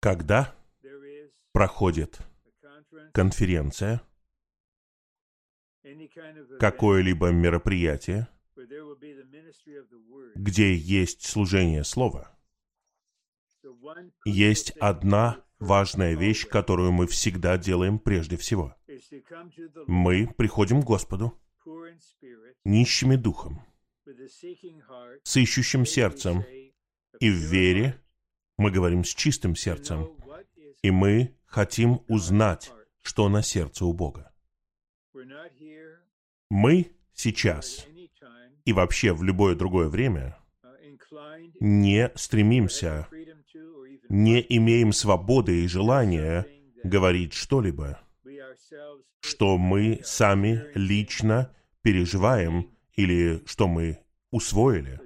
[0.00, 0.54] когда
[1.52, 2.18] проходит
[3.12, 4.02] конференция,
[6.58, 8.28] какое-либо мероприятие,
[10.34, 12.36] где есть служение слова,
[14.24, 18.74] есть одна важная вещь, которую мы всегда делаем прежде всего.
[19.86, 21.38] Мы приходим к Господу
[22.64, 23.62] нищими духом,
[25.22, 26.44] с ищущим сердцем,
[27.20, 28.02] и в вере
[28.58, 30.08] мы говорим с чистым сердцем,
[30.82, 34.32] и мы хотим узнать, что на сердце у Бога.
[36.50, 37.86] Мы сейчас
[38.64, 40.38] и вообще в любое другое время
[41.60, 43.08] не стремимся,
[44.08, 46.46] не имеем свободы и желания
[46.84, 48.00] говорить что-либо,
[49.20, 53.98] что мы сами лично переживаем или что мы
[54.30, 55.00] усвоили.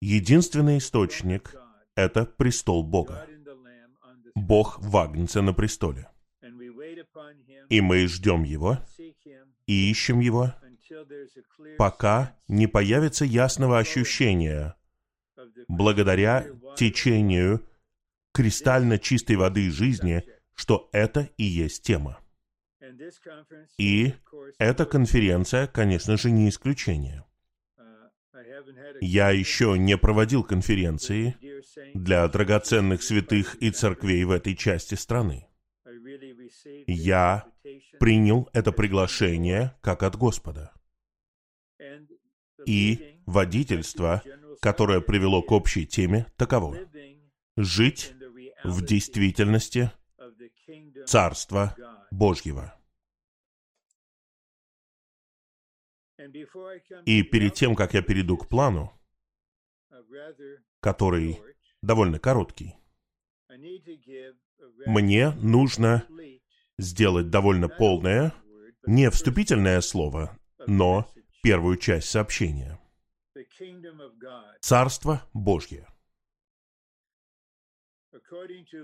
[0.00, 1.54] Единственный источник—
[1.98, 3.26] это престол Бога.
[4.36, 6.08] Бог в Агнце на престоле.
[7.68, 8.78] И мы ждем Его
[9.66, 10.54] и ищем Его,
[11.76, 14.76] пока не появится ясного ощущения,
[15.66, 17.66] благодаря течению
[18.32, 20.22] кристально чистой воды жизни,
[20.54, 22.20] что это и есть тема.
[23.76, 24.14] И
[24.58, 27.24] эта конференция, конечно же, не исключение.
[29.00, 31.36] Я еще не проводил конференции
[31.94, 35.48] для драгоценных святых и церквей в этой части страны.
[36.86, 37.46] Я
[37.98, 40.72] принял это приглашение как от Господа.
[42.66, 44.22] И водительство,
[44.60, 46.76] которое привело к общей теме, таково.
[47.56, 48.14] Жить
[48.64, 49.90] в действительности
[51.06, 51.76] Царства
[52.10, 52.74] Божьего.
[57.06, 58.92] И перед тем, как я перейду к плану,
[60.80, 61.40] который
[61.82, 62.76] довольно короткий,
[64.86, 66.06] мне нужно
[66.78, 68.34] сделать довольно полное,
[68.86, 71.10] не вступительное слово, но
[71.42, 72.80] первую часть сообщения.
[74.60, 75.86] Царство Божье.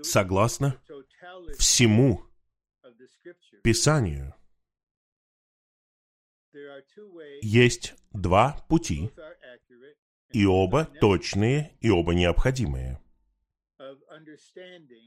[0.01, 0.79] Согласно
[1.57, 2.23] всему
[3.63, 4.33] Писанию,
[7.41, 9.11] есть два пути,
[10.31, 12.99] и оба точные, и оба необходимые.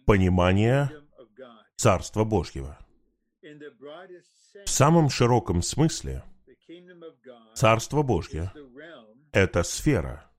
[0.06, 0.90] Понимание
[1.76, 2.78] Царства Божьего.
[3.40, 6.24] В самом широком смысле
[7.54, 8.52] Царство Божье—
[9.32, 10.30] это сфера,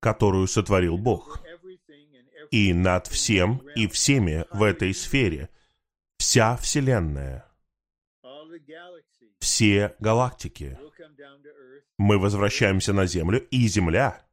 [0.00, 1.40] которую сотворил Бог.
[2.50, 5.50] И над всем и всеми в этой сфере
[6.16, 7.44] вся Вселенная,
[9.38, 10.78] все галактики.
[11.98, 14.24] Мы возвращаемся на Землю, и Земля.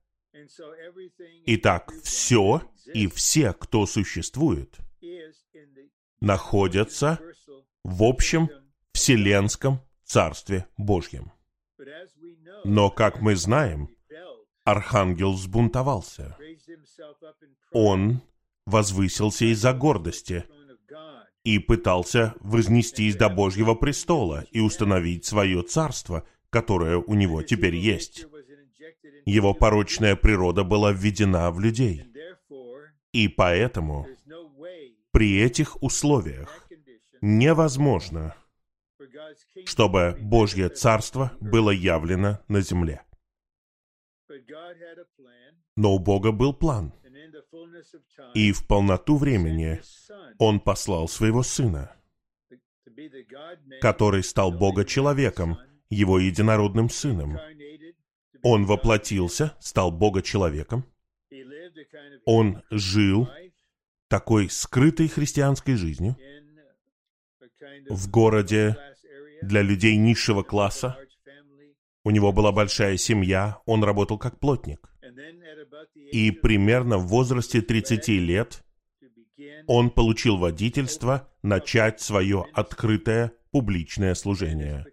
[1.47, 2.61] Итак, все
[2.93, 4.77] и все, кто существует,
[6.21, 7.19] находятся
[7.83, 8.49] в общем
[8.93, 11.31] Вселенском Царстве Божьем.
[12.63, 13.89] Но, как мы знаем,
[14.63, 16.37] Архангел взбунтовался.
[17.71, 18.21] Он
[18.65, 20.45] возвысился из-за гордости
[21.43, 26.25] и пытался вознестись до Божьего престола и установить свое царство,
[26.55, 28.27] которое у него теперь есть.
[29.25, 32.05] Его порочная природа была введена в людей.
[33.11, 34.07] И поэтому
[35.11, 36.69] при этих условиях
[37.19, 38.38] невозможно,
[39.66, 43.01] чтобы Божье Царство было явлено на земле.
[45.75, 46.93] Но у Бога был план.
[48.33, 49.81] И в полноту времени
[50.39, 51.93] Он послал Своего Сына,
[53.81, 55.57] который стал Бога человеком,
[55.90, 57.38] Его единородным Сыном.
[58.41, 60.85] Он воплотился, стал Бога человеком.
[62.25, 63.29] Он жил
[64.07, 66.16] такой скрытой христианской жизнью
[67.90, 68.78] в городе
[69.41, 70.97] для людей низшего класса.
[72.03, 74.90] У него была большая семья, он работал как плотник.
[76.11, 78.64] И примерно в возрасте 30 лет
[79.67, 84.85] он получил водительство начать свое открытое публичное служение.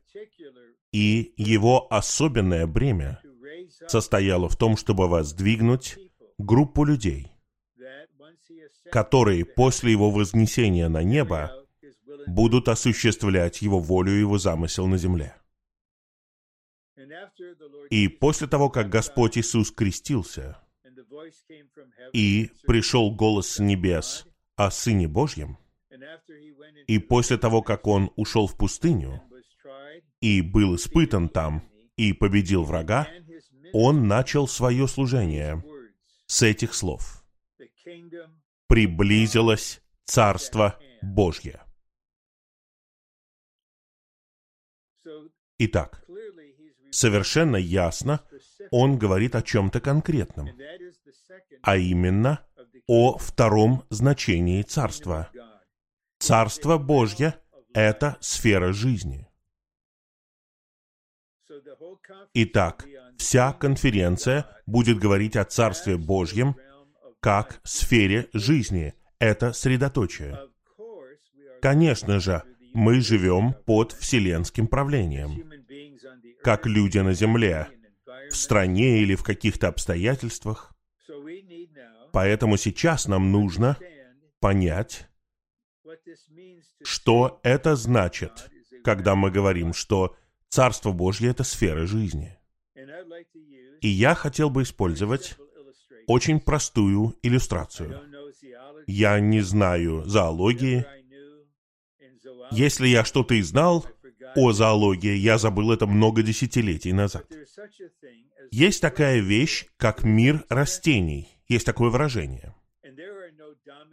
[0.92, 3.20] И его особенное бремя
[3.88, 5.98] состояло в том, чтобы воздвигнуть
[6.38, 7.32] группу людей,
[8.90, 11.52] которые после его вознесения на небо
[12.26, 15.34] будут осуществлять его волю и его замысел на земле.
[17.90, 20.58] И после того, как Господь Иисус крестился,
[22.12, 25.56] и пришел голос с небес о Сыне Божьем,
[26.86, 29.22] и после того, как Он ушел в пустыню
[30.22, 31.62] и был испытан там
[31.96, 33.06] и победил врага,
[33.74, 35.62] Он начал свое служение
[36.26, 37.18] с этих слов–
[38.72, 41.60] приблизилось Царство Божье.
[45.58, 46.02] Итак,
[46.90, 48.26] совершенно ясно,
[48.70, 50.48] он говорит о чем-то конкретном,
[51.62, 52.46] а именно
[52.86, 55.30] о втором значении царства.
[56.18, 57.34] Царство Божье—
[57.74, 59.28] это сфера жизни.
[62.34, 62.86] Итак,
[63.18, 66.56] вся конференция будет говорить о Царстве Божьем
[67.20, 68.94] как сфере жизни.
[69.18, 70.38] Это средоточие.
[71.60, 72.42] Конечно же,
[72.74, 75.50] мы живем под вселенским правлением,
[76.42, 77.68] как люди на Земле,
[78.30, 80.74] в стране или в каких-то обстоятельствах.
[82.12, 83.76] Поэтому сейчас нам нужно
[84.40, 85.08] понять,
[86.82, 88.50] что это значит,
[88.82, 90.16] когда мы говорим, что
[90.52, 92.36] Царство Божье— это сфера жизни.
[93.80, 95.36] И я хотел бы использовать
[96.06, 98.02] очень простую иллюстрацию.
[98.86, 100.84] Я не знаю зоологии.
[102.50, 103.86] Если я что-то и знал
[104.36, 107.24] о зоологии, я забыл это много десятилетий назад.
[108.50, 111.28] Есть такая вещь, как мир растений.
[111.48, 112.54] Есть такое выражение.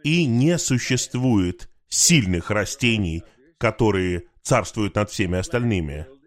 [0.04, 3.22] И не существует сильных растений,
[3.56, 6.19] которые царствуют над всеми остальными.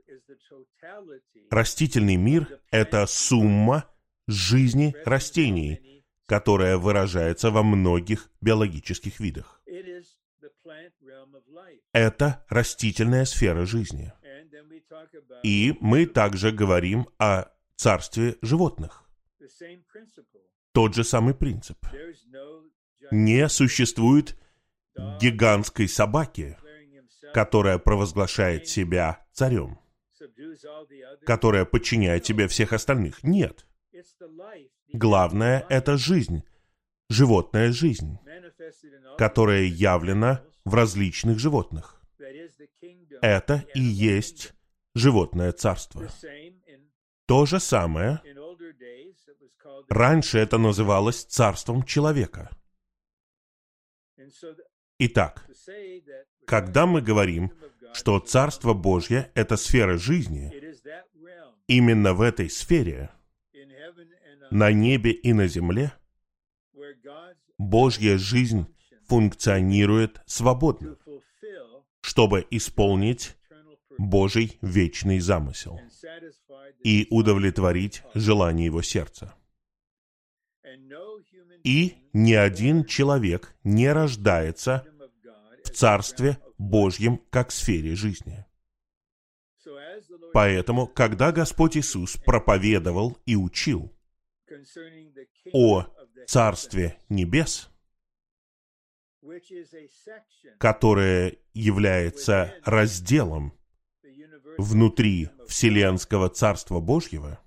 [1.49, 3.85] Растительный мир— это сумма
[4.27, 9.61] жизни растений, которая выражается во многих биологических видах.
[11.91, 14.11] Это растительная сфера жизни.
[15.43, 17.45] И мы также говорим о
[17.75, 19.03] царстве животных.
[20.71, 21.77] Тот же самый принцип.
[23.11, 24.37] Не существует
[25.19, 26.57] гигантской собаки,
[27.33, 29.79] которая провозглашает себя царем,
[31.25, 33.23] которая подчиняет себе всех остальных.
[33.23, 33.65] Нет.
[34.91, 36.43] Главное— это жизнь,
[37.09, 38.17] животная жизнь,
[39.17, 42.01] которая явлена в различных животных.
[43.21, 44.53] Это и есть
[44.95, 46.09] животное царство.
[47.25, 48.21] То же самое,
[49.89, 52.49] раньше это называлось царством человека.
[54.99, 55.45] Итак,
[56.45, 57.51] когда мы говорим,
[57.93, 60.51] что Царство Божье— это сфера жизни,
[61.67, 63.11] именно в этой сфере,
[64.51, 65.93] на небе и на земле,
[67.57, 68.67] Божья жизнь
[69.07, 70.97] функционирует свободно,
[72.01, 73.35] чтобы исполнить
[73.97, 75.79] Божий вечный замысел
[76.83, 79.35] и удовлетворить желание его сердца.
[81.63, 84.85] И ни один человек не рождается
[85.63, 88.45] в Царстве Божьем как сфере жизни.
[90.33, 93.93] Поэтому, когда Господь Иисус проповедовал и учил
[95.53, 95.87] о
[96.27, 97.69] Царстве Небес,
[100.59, 103.53] которое является разделом
[104.57, 107.39] внутри Вселенского Царства Божьего,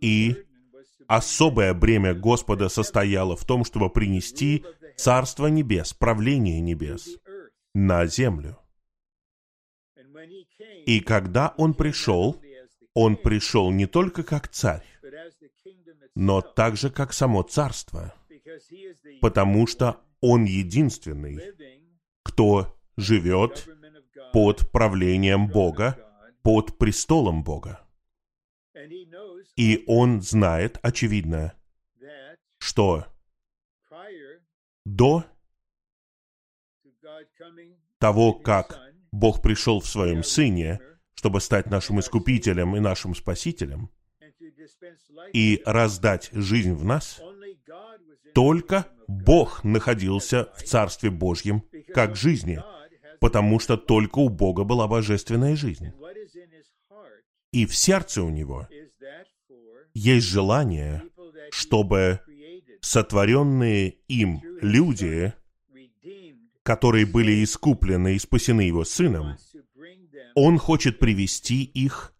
[0.00, 0.46] и
[1.06, 4.64] особое бремя Господа состояло в том, чтобы принести
[4.96, 7.18] Царство Небес, правление небес
[7.74, 8.58] на землю.
[10.86, 12.40] И когда Он пришел,
[12.94, 14.86] Он пришел не только как царь,
[16.14, 18.14] но также как само царство,
[19.20, 21.40] потому что Он единственный,
[22.22, 23.68] кто живет
[24.32, 25.98] под правлением Бога,
[26.42, 27.80] под престолом Бога.
[29.56, 31.54] И он знает, очевидно,
[32.58, 33.06] что
[34.84, 35.24] до
[37.98, 38.78] того, как
[39.12, 40.80] Бог пришел в своем Сыне,
[41.14, 43.90] чтобы стать нашим Искупителем и нашим Спасителем,
[45.32, 47.20] и раздать жизнь в нас,
[48.34, 51.62] только Бог находился в Царстве Божьем
[51.94, 52.60] как жизни,
[53.20, 55.92] потому что только у Бога была божественная жизнь.
[57.52, 58.68] И в сердце у Него
[59.94, 61.04] есть желание,
[61.50, 62.20] чтобы
[62.84, 65.32] сотворенные им люди,
[66.62, 69.38] которые были искуплены и спасены Его Сыном,
[70.34, 72.12] Он хочет привести их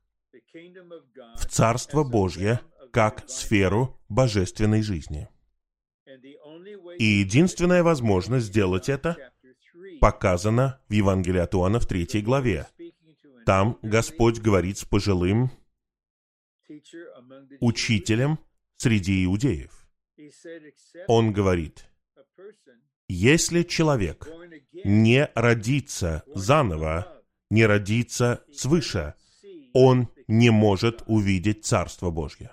[1.36, 2.60] в Царство Божье
[2.92, 5.28] как сферу божественной жизни.
[6.98, 9.16] И единственная возможность сделать это
[10.00, 12.68] показана в Евангелии от Иоанна в третьей главе.
[13.44, 15.50] Там Господь говорит с пожилым
[17.60, 18.38] учителем
[18.76, 19.73] среди иудеев.
[21.08, 21.86] Он говорит,
[23.08, 24.28] если человек
[24.84, 29.14] не родится заново, не родится свыше,
[29.72, 32.50] он не может увидеть Царство Божье.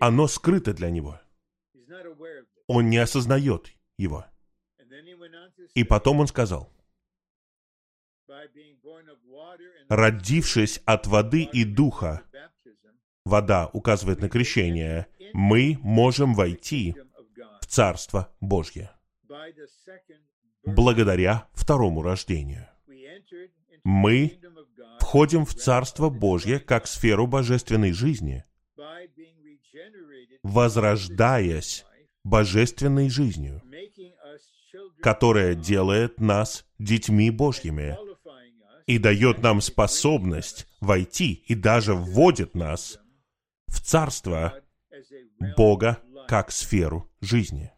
[0.00, 1.20] Оно скрыто для него.
[2.66, 4.24] Он не осознает его.
[5.74, 6.72] И потом он сказал,
[9.88, 12.22] родившись от воды и духа,
[13.24, 16.94] вода указывает на крещение, мы можем войти
[17.60, 18.90] в Царство Божье
[20.64, 22.66] благодаря второму рождению.
[23.84, 24.40] Мы
[25.00, 28.44] входим в Царство Божье как сферу божественной жизни,
[30.42, 31.84] возрождаясь
[32.24, 33.62] божественной жизнью,
[35.00, 37.96] которая делает нас детьми Божьими
[38.86, 42.98] и дает нам способность войти и даже вводит нас
[43.66, 44.60] в Царство
[45.56, 47.72] Бога как сферу жизни.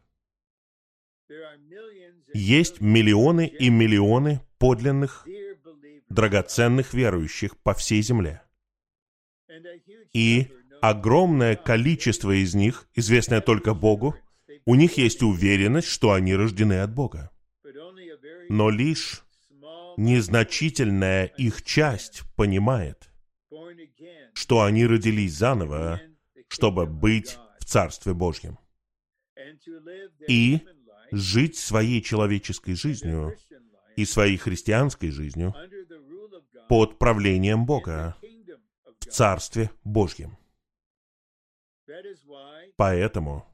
[2.35, 5.27] Есть миллионы и миллионы подлинных,
[6.09, 8.43] драгоценных верующих по всей земле.
[10.13, 10.51] И
[10.81, 14.17] огромное количество из них, известное только Богу,
[14.65, 17.31] у них есть уверенность, что они рождены от Бога.
[18.49, 19.25] Но лишь
[19.97, 23.11] незначительная их часть понимает,
[24.35, 26.01] что они родились заново,
[26.49, 27.37] чтобы быть
[27.73, 28.59] Царстве Божьем.
[30.29, 30.61] И
[31.11, 33.35] жить своей человеческой жизнью
[33.97, 35.55] и своей христианской жизнью
[36.69, 38.15] под правлением Бога
[39.01, 40.37] в Царстве Божьем.
[42.77, 43.47] Поэтому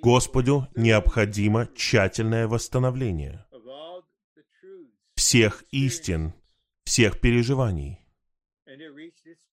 [0.00, 3.44] Господу необходимо тщательное восстановление
[5.16, 6.32] всех истин,
[6.84, 8.05] всех переживаний.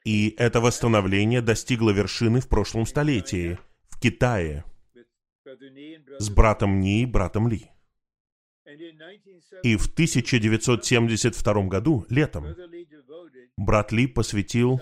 [0.03, 3.59] И это восстановление достигло вершины в прошлом столетии,
[3.89, 4.63] в Китае,
[6.19, 7.69] с братом Ни и братом Ли.
[9.63, 12.55] И в 1972 году, летом,
[13.57, 14.81] брат Ли посвятил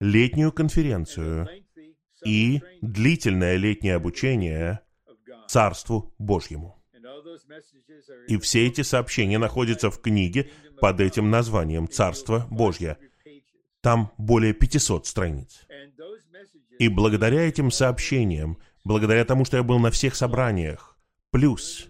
[0.00, 1.48] летнюю конференцию
[2.24, 4.80] и длительное летнее обучение
[5.48, 6.82] Царству Божьему.
[8.28, 10.50] И все эти сообщения находятся в книге
[10.80, 12.98] под этим названием «Царство Божье».
[13.84, 15.66] Там более 500 страниц.
[16.78, 20.96] И благодаря этим сообщениям, благодаря тому, что я был на всех собраниях,
[21.30, 21.88] плюс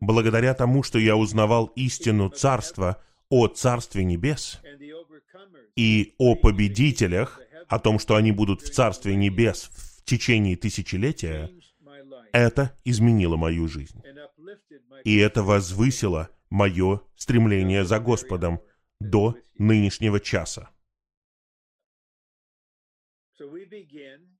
[0.00, 4.60] благодаря тому, что я узнавал истину Царства о Царстве Небес
[5.74, 11.50] и о победителях, о том, что они будут в Царстве Небес в течение тысячелетия,
[12.32, 14.00] это изменило мою жизнь.
[15.02, 18.60] И это возвысило мое стремление за Господом
[19.00, 20.70] до нынешнего часа.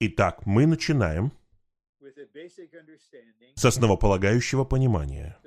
[0.00, 1.32] Итак, мы начинаем
[3.54, 5.38] с основополагающего понимания,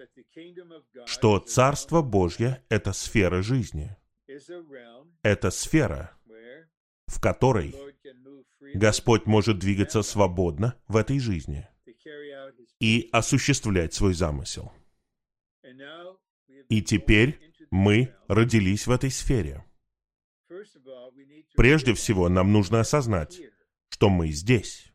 [1.05, 3.95] что Царство Божье— это сфера жизни.
[5.23, 6.11] Это сфера,
[7.07, 7.75] в которой
[8.73, 11.67] Господь может двигаться свободно в этой жизни
[12.79, 14.71] и осуществлять свой замысел.
[16.69, 17.39] И теперь
[17.71, 19.63] мы родились в этой сфере.
[21.55, 23.39] Прежде всего, нам нужно осознать,
[23.89, 24.91] что мы здесь.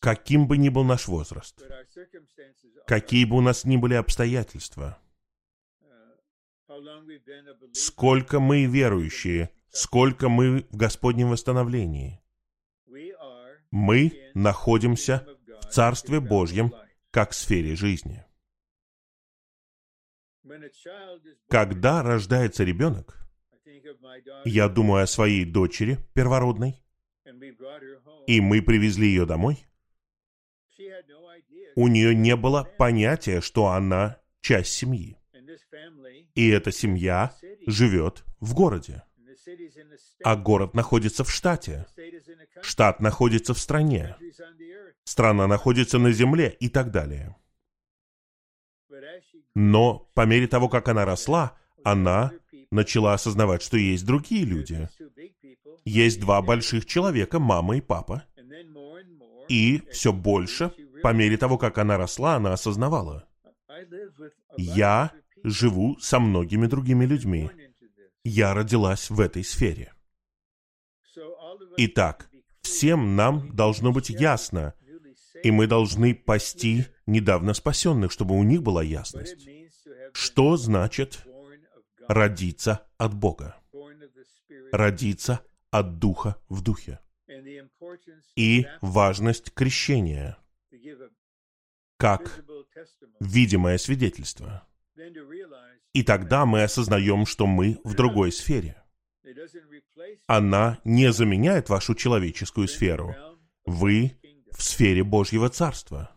[0.00, 1.62] Каким бы ни был наш возраст,
[2.86, 4.98] какие бы у нас ни были обстоятельства,
[7.72, 12.20] сколько мы верующие, сколько мы в Господнем восстановлении,
[13.70, 15.26] мы находимся
[15.62, 16.72] в Царстве Божьем
[17.10, 18.24] как в сфере жизни.
[21.48, 23.23] Когда рождается ребенок,
[24.44, 26.82] я думаю о своей дочери первородной,
[28.26, 29.64] и мы привезли ее домой.
[31.76, 35.18] У нее не было понятия, что она часть семьи.
[36.34, 37.34] И эта семья
[37.66, 39.02] живет в городе.
[40.22, 41.86] А город находится в штате.
[42.62, 44.16] Штат находится в стране.
[45.04, 47.36] Страна находится на земле и так далее.
[49.54, 52.32] Но по мере того, как она росла, она
[52.74, 54.88] начала осознавать, что есть другие люди.
[55.84, 58.24] Есть два больших человека, мама и папа.
[59.48, 63.26] И все больше, по мере того, как она росла, она осознавала.
[64.56, 65.12] Я
[65.42, 67.50] живу со многими другими людьми.
[68.24, 69.92] Я родилась в этой сфере.
[71.76, 72.30] Итак,
[72.62, 74.74] всем нам должно быть ясно,
[75.42, 79.46] и мы должны пасти недавно спасенных, чтобы у них была ясность.
[80.12, 81.26] Что значит
[82.08, 83.56] родиться от Бога?
[84.72, 87.00] Родиться от Духа в Духе.
[88.36, 90.36] И важность крещения
[91.96, 92.44] как
[93.20, 94.66] видимое свидетельство.
[95.92, 98.82] И тогда мы осознаем, что мы в другой сфере.
[100.26, 103.14] Она не заменяет вашу человеческую сферу.
[103.64, 104.18] Вы
[104.50, 106.10] в сфере Божьего Царства.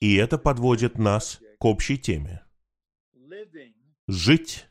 [0.00, 2.42] И это подводит нас к общей теме.
[4.12, 4.66] Жить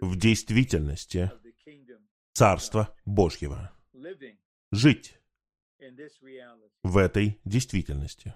[0.00, 1.32] в действительности
[2.32, 3.72] Царства Божьего.
[4.70, 5.18] Жить
[6.84, 8.34] в этой действительности.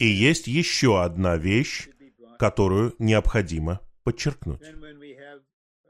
[0.00, 1.88] И есть еще одна вещь,
[2.40, 4.62] которую необходимо подчеркнуть.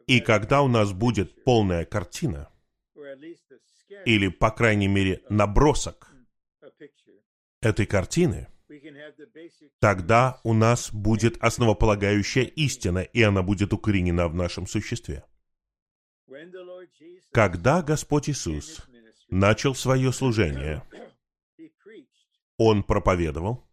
[0.07, 2.53] И когда у нас будет полная картина,
[4.05, 6.15] или, по крайней мере, набросок
[7.63, 8.52] этой картины,
[9.79, 15.25] тогда у нас будет основополагающая истина, и она будет укоренена в нашем существе.
[17.33, 18.87] Когда Господь Иисус
[19.31, 20.83] начал свое служение,
[22.57, 23.67] Он проповедовал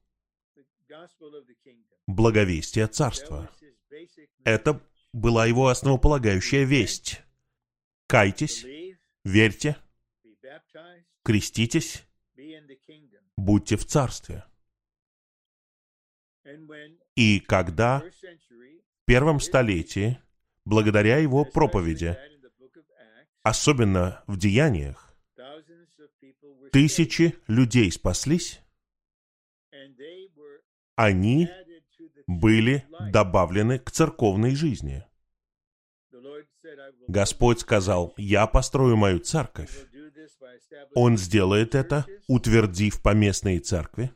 [2.07, 3.49] благовестие Царства.
[4.43, 4.81] Это
[5.13, 7.21] была его основополагающая весть.
[8.07, 8.65] Кайтесь,
[9.23, 9.77] верьте,
[11.23, 12.03] креститесь,
[13.37, 14.45] будьте в Царстве.
[17.15, 20.19] И когда в первом столетии,
[20.65, 22.17] благодаря его проповеди,
[23.43, 25.13] особенно в деяниях,
[26.71, 28.61] тысячи людей спаслись,
[30.95, 31.49] они
[32.27, 35.03] были добавлены к церковной жизни.
[37.07, 39.87] Господь сказал, «Я построю мою церковь».
[40.93, 44.11] Он сделает это, утвердив поместные церкви.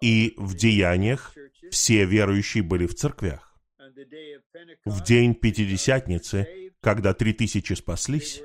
[0.00, 1.34] И в деяниях
[1.70, 3.54] все верующие были в церквях.
[4.84, 8.42] В день Пятидесятницы, когда три тысячи спаслись,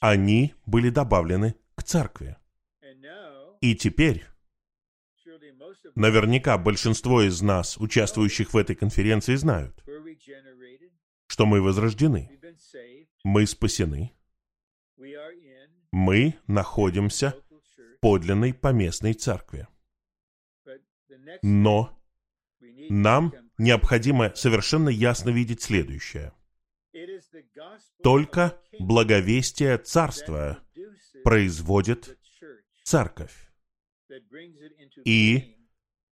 [0.00, 2.36] они были добавлены к церкви.
[3.60, 4.24] И теперь
[5.94, 9.82] Наверняка большинство из нас, участвующих в этой конференции, знают,
[11.26, 12.30] что мы возрождены,
[13.24, 14.12] мы спасены,
[15.92, 19.66] мы находимся в подлинной поместной церкви.
[21.42, 21.98] Но
[22.90, 26.32] нам необходимо совершенно ясно видеть следующее.
[28.02, 30.58] Только благовестие Царства
[31.24, 32.18] производит
[32.84, 33.52] церковь
[35.04, 35.56] и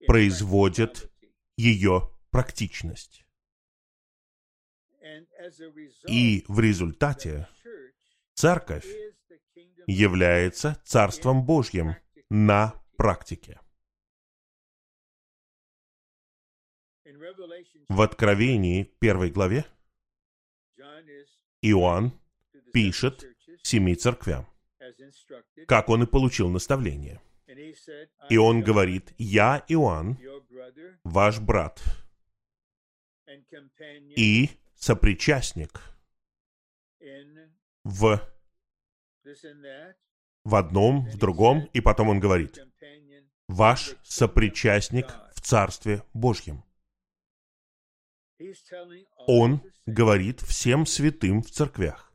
[0.06, 1.10] производит
[1.56, 3.24] ее практичность.
[6.08, 7.48] И в результате
[8.34, 8.86] церковь
[9.86, 11.96] является Царством Божьим
[12.28, 13.60] на практике.
[17.88, 19.64] В Откровении первой главе
[21.62, 22.12] Иоанн
[22.72, 23.24] пишет
[23.62, 24.46] семи церквям,
[25.66, 27.20] как он и получил наставление.
[28.28, 30.18] И он говорит, «Я, Иоанн,
[31.04, 31.82] ваш брат
[34.16, 35.80] и сопричастник
[37.84, 38.20] в,
[40.44, 41.68] в одном, в другом».
[41.72, 42.58] И потом он говорит,
[43.48, 46.65] «Ваш сопричастник в Царстве Божьем».
[49.26, 52.12] Он говорит всем святым в церквях.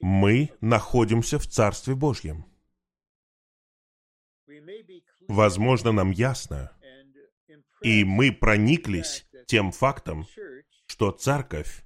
[0.00, 2.44] Мы находимся в Царстве Божьем.
[5.28, 6.72] Возможно, нам ясно,
[7.80, 10.26] и мы прониклись тем фактом,
[10.86, 11.84] что церковь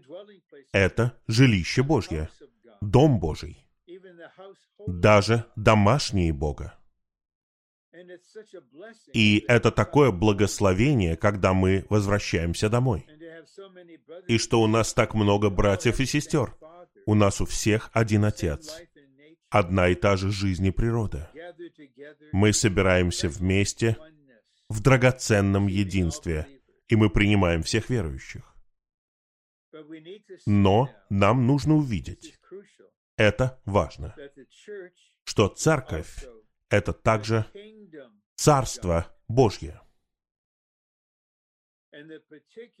[0.72, 2.28] —это жилище Божье,
[2.80, 3.66] дом Божий,
[4.86, 6.77] даже домашние Бога.
[9.12, 13.06] И это такое благословение, когда мы возвращаемся домой.
[14.26, 16.56] И что у нас так много братьев и сестер.
[17.06, 18.82] У нас у всех один Отец
[19.50, 21.30] одна и та же жизнь и природа.
[22.32, 23.96] Мы собираемся вместе
[24.68, 26.46] в драгоценном единстве,
[26.88, 28.54] и мы принимаем всех верующих.
[30.46, 32.38] Но нам нужно увидеть,
[33.16, 34.14] это важно,
[35.24, 36.24] что церковь—
[36.70, 37.46] это также
[38.34, 39.80] Царство Божье.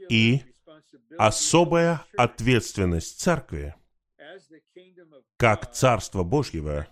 [0.08, 0.42] И
[1.18, 3.74] особая ответственность церкви—
[5.36, 6.88] как Царство Божьего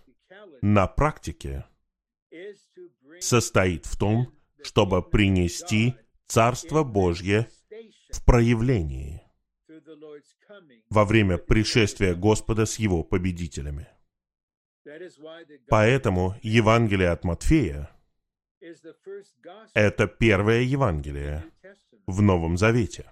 [0.63, 1.67] на практике
[3.21, 5.95] состоит в том, чтобы принести
[6.27, 7.49] Царство Божье
[8.11, 9.23] в проявлении
[10.91, 13.89] во время пришествия Господа с Его победителями.
[15.69, 17.91] Поэтому Евангелие от Матфея–
[19.75, 21.45] это первое Евангелие
[22.07, 23.11] в Новом Завете.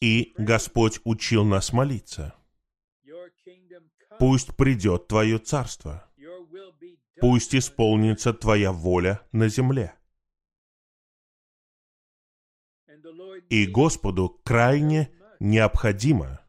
[0.00, 2.34] И Господь учил нас молиться.
[4.18, 6.10] Пусть придет Твое царство.
[7.20, 9.94] Пусть исполнится Твоя воля на земле.
[13.50, 16.44] И Господу крайне необходимо,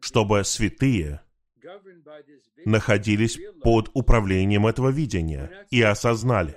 [0.00, 1.22] чтобы святые
[2.64, 6.56] находились под управлением этого видения и осознали,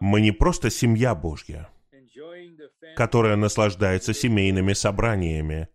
[0.00, 1.68] мы не просто семья Божья,
[2.96, 5.68] которая наслаждается семейными собраниями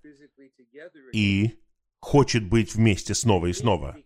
[1.13, 1.59] и
[1.99, 3.97] хочет быть вместе снова и снова.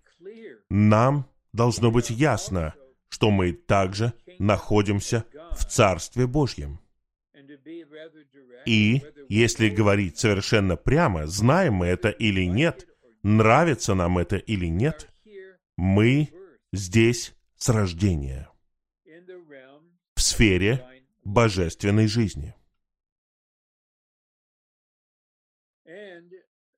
[0.70, 2.76] Нам должно быть ясно,
[3.10, 6.80] что мы также находимся в Царстве Божьем.
[8.66, 12.86] И, если говорить совершенно прямо, знаем мы это или нет,
[13.24, 15.10] нравится нам это или нет,
[15.76, 16.30] мы
[16.74, 18.50] здесь с рождения,
[20.16, 20.86] в сфере
[21.24, 22.56] божественной жизни.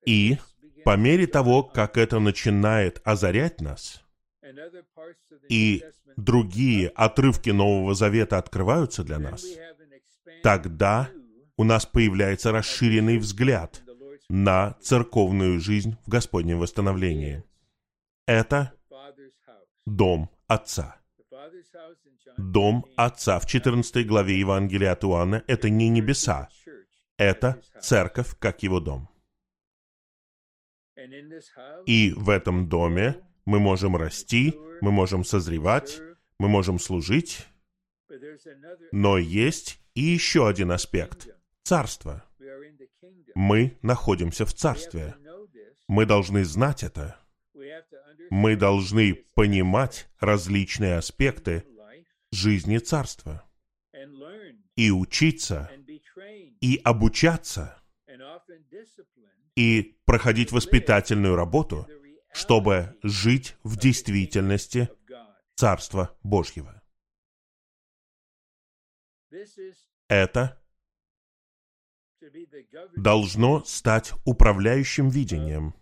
[0.05, 0.37] И
[0.85, 4.03] по мере того, как это начинает озарять нас,
[5.49, 5.83] и
[6.17, 9.45] другие отрывки Нового Завета открываются для нас,
[10.41, 11.09] тогда
[11.57, 13.83] у нас появляется расширенный взгляд
[14.29, 17.43] на церковную жизнь в Господнем восстановлении.
[18.27, 18.73] Это
[19.85, 20.97] дом Отца.
[22.37, 26.49] Дом Отца в 14 главе Евангелия от Иоанна– это не небеса,
[27.17, 29.09] это церковь, как его дом.
[31.85, 35.99] И в этом доме мы можем расти, мы можем созревать,
[36.37, 37.47] мы можем служить,
[38.91, 41.27] но есть и еще один аспект–
[41.63, 42.28] царство.
[43.35, 45.15] Мы находимся в царстве.
[45.87, 47.19] Мы должны знать это.
[48.29, 51.65] Мы должны понимать различные аспекты
[52.31, 53.43] жизни царства
[54.75, 55.69] и учиться,
[56.61, 57.81] и обучаться,
[59.55, 61.87] и проходить воспитательную работу,
[62.31, 64.89] чтобы жить в действительности
[65.55, 66.81] Царства Божьего.
[70.07, 70.63] Это
[72.95, 75.73] должно стать управляющим видением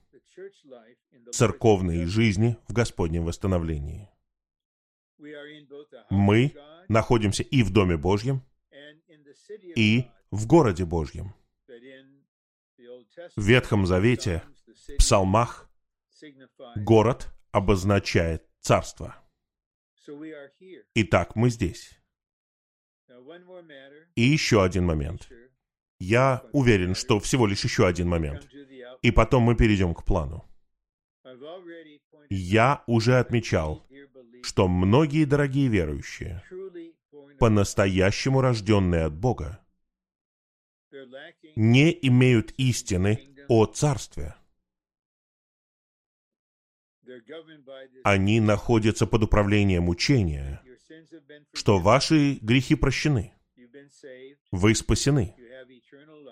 [1.31, 4.09] церковной жизни в Господнем восстановлении.
[6.09, 6.53] Мы
[6.87, 8.43] находимся и в Доме Божьем,
[9.75, 11.33] и в городе Божьем.
[13.35, 14.43] В Ветхом Завете,
[14.87, 15.69] в псалмах,
[16.75, 19.15] город обозначает царство.
[20.93, 21.99] Итак, мы здесь.
[24.15, 25.29] И еще один момент.
[25.99, 28.47] Я уверен, что всего лишь еще один момент.
[29.01, 30.45] И потом мы перейдем к плану.
[32.29, 33.85] Я уже отмечал,
[34.43, 36.43] что многие дорогие верующие,
[37.39, 39.59] по-настоящему рожденные от Бога,
[41.55, 44.35] не имеют истины о Царстве.
[48.03, 50.61] Они находятся под управлением учения,
[51.53, 53.33] что ваши грехи прощены,
[54.51, 55.35] вы спасены,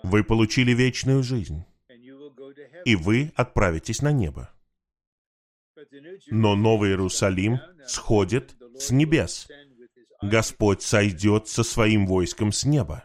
[0.06, 1.64] вы получили вечную жизнь,
[2.84, 4.50] и вы отправитесь на небо.
[6.28, 9.48] Но Новый Иерусалим сходит с небес.
[10.22, 13.04] Господь сойдет со своим войском с неба.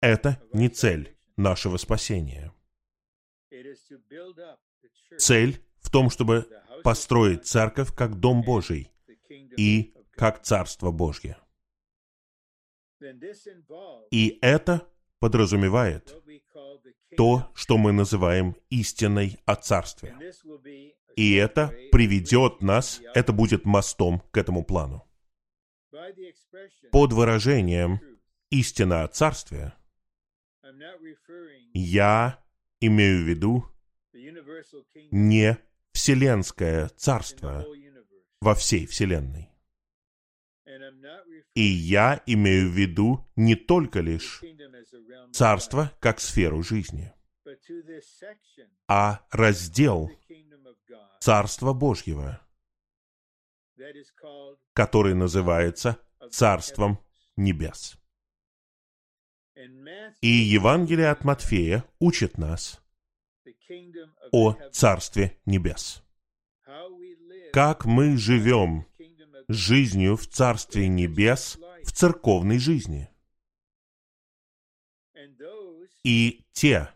[0.00, 2.52] Это не цель нашего спасения.
[5.18, 6.48] Цель в том, чтобы
[6.82, 8.90] построить церковь как Дом Божий
[9.56, 11.38] и как Царство Божье.
[14.10, 16.14] И это подразумевает
[17.16, 20.16] то, что мы называем истиной о Царстве.
[21.16, 25.06] И это приведет нас, это будет мостом к этому плану.
[26.92, 28.00] Под выражением
[28.50, 29.72] «истина о Царстве»
[31.72, 32.42] я
[32.80, 33.64] имею в виду
[35.10, 35.56] не
[35.92, 37.64] Вселенское Царство
[38.40, 39.50] во всей Вселенной.
[41.54, 44.42] И я имею в виду не только лишь
[45.32, 47.12] царство как сферу жизни,
[48.88, 50.10] а раздел
[51.20, 52.40] Царства Божьего,
[54.72, 55.98] который называется
[56.30, 56.98] Царством
[57.36, 57.98] Небес.
[60.20, 62.80] И Евангелие от Матфея учит нас
[64.32, 66.02] о Царстве Небес.
[67.52, 68.86] Как мы живем
[69.48, 73.08] жизнью в Царстве Небес в церковной жизни.
[76.04, 76.90] И те,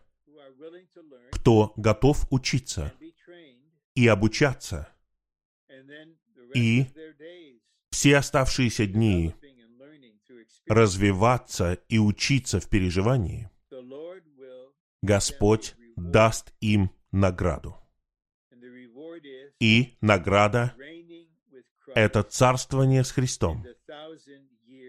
[1.33, 2.93] кто готов учиться
[3.95, 4.89] и обучаться,
[6.55, 6.87] и
[7.91, 9.35] все оставшиеся дни
[10.67, 13.51] развиваться и учиться в переживании,
[15.03, 17.77] Господь даст им награду.
[19.59, 20.75] И награда—
[21.95, 23.65] это царствование с Христом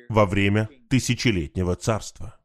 [0.10, 2.38] во время тысячелетнего царства.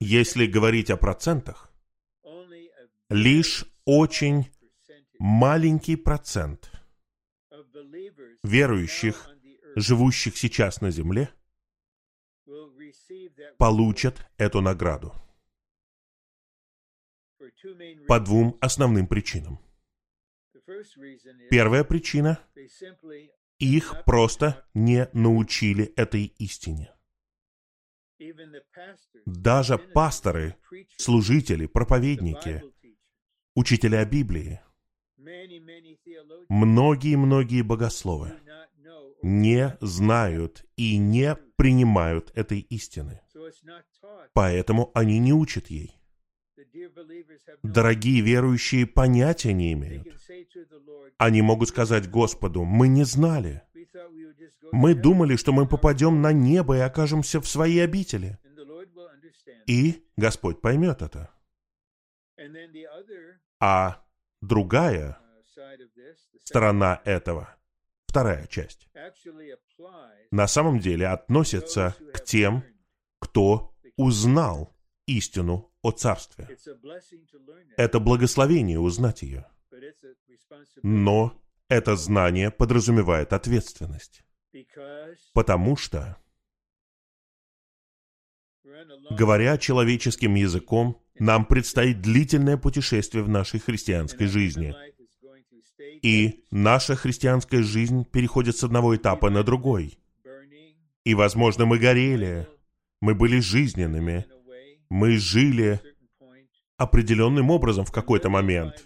[0.00, 1.70] Если говорить о процентах,
[3.08, 4.50] лишь очень
[5.18, 6.70] маленький процент
[8.42, 9.28] верующих,
[9.76, 11.30] живущих сейчас на земле,
[13.58, 15.14] получат эту награду.
[18.06, 19.58] По двум основным причинам.
[21.50, 22.38] Первая причина–
[23.58, 26.92] их просто не научили этой истине.
[29.26, 30.56] Даже пасторы,
[30.96, 32.62] служители, проповедники,
[33.54, 34.60] учителя Библии,
[36.48, 38.34] многие-многие богословы
[39.22, 43.20] не знают и не принимают этой истины.
[44.32, 45.94] Поэтому они не учат ей.
[47.62, 50.06] Дорогие верующие понятия не имеют.
[51.18, 53.62] Они могут сказать Господу, мы не знали.
[54.72, 58.38] Мы думали, что мы попадем на небо и окажемся в своей обители.
[59.66, 61.30] И Господь поймет это.
[63.60, 64.04] А
[64.40, 65.18] другая
[66.44, 67.56] сторона этого,
[68.06, 68.88] вторая часть,
[70.30, 72.64] на самом деле относится к тем,
[73.18, 74.74] кто узнал
[75.06, 76.48] истину о Царстве.
[77.76, 79.46] Это благословение узнать ее.
[80.82, 84.22] Но это знание подразумевает ответственность.
[85.34, 86.16] Потому что,
[89.10, 94.74] говоря человеческим языком, нам предстоит длительное путешествие в нашей христианской жизни.
[96.02, 99.98] И наша христианская жизнь переходит с одного этапа на другой.
[101.04, 102.46] И, возможно, мы горели,
[103.00, 104.26] мы были жизненными,
[104.90, 105.80] мы жили
[106.76, 108.84] определенным образом в какой-то момент.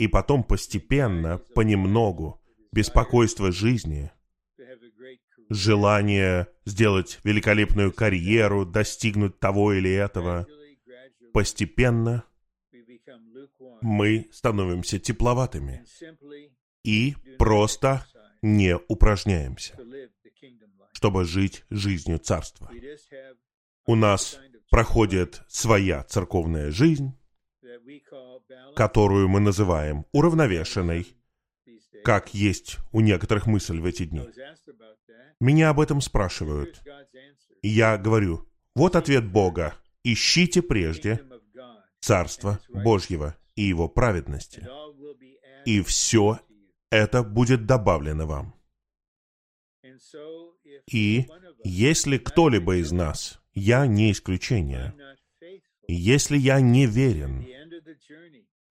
[0.00, 2.40] И потом постепенно, понемногу,
[2.72, 4.10] беспокойство жизни,
[5.50, 10.46] желание сделать великолепную карьеру, достигнуть того или этого,
[11.34, 12.24] постепенно
[13.82, 15.84] мы становимся тепловатыми
[16.82, 18.06] и просто
[18.40, 19.76] не упражняемся,
[20.94, 22.70] чтобы жить жизнью царства.
[23.84, 27.12] У нас проходит своя церковная жизнь,
[28.76, 31.06] которую мы называем уравновешенной,
[32.04, 34.28] как есть у некоторых мысль в эти дни.
[35.40, 36.82] Меня об этом спрашивают.
[37.62, 39.74] И я говорю, вот ответ Бога.
[40.02, 41.20] Ищите прежде
[42.00, 44.66] Царство Божьего и Его праведности.
[45.66, 46.40] И все
[46.90, 48.54] это будет добавлено вам.
[50.90, 51.26] И
[51.64, 54.94] если кто-либо из нас я не исключение.
[55.88, 57.46] Если я не верен,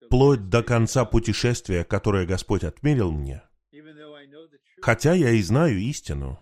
[0.06, 3.42] вплоть до конца путешествия, которое Господь отмерил мне,
[4.80, 6.38] хотя я и знаю истину,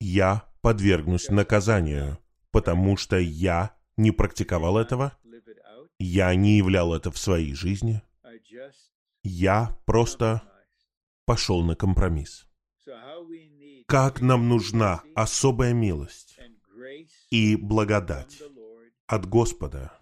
[0.00, 2.18] я подвергнусь наказанию,
[2.50, 5.16] потому что я не практиковал этого,
[5.98, 8.02] я не являл это в своей жизни,
[9.22, 10.42] я просто
[11.24, 12.46] пошел на компромисс.
[13.86, 16.38] Как нам нужна особая милость
[17.30, 18.42] и благодать
[19.06, 19.97] от Господа,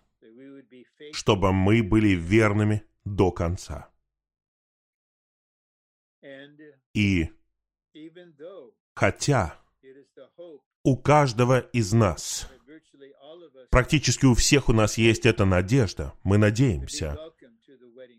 [1.13, 3.89] чтобы мы были верными до конца.
[6.95, 7.31] И
[8.95, 9.61] хотя
[10.83, 12.51] у каждого из нас,
[13.71, 17.19] практически у всех у нас есть эта надежда, мы надеемся,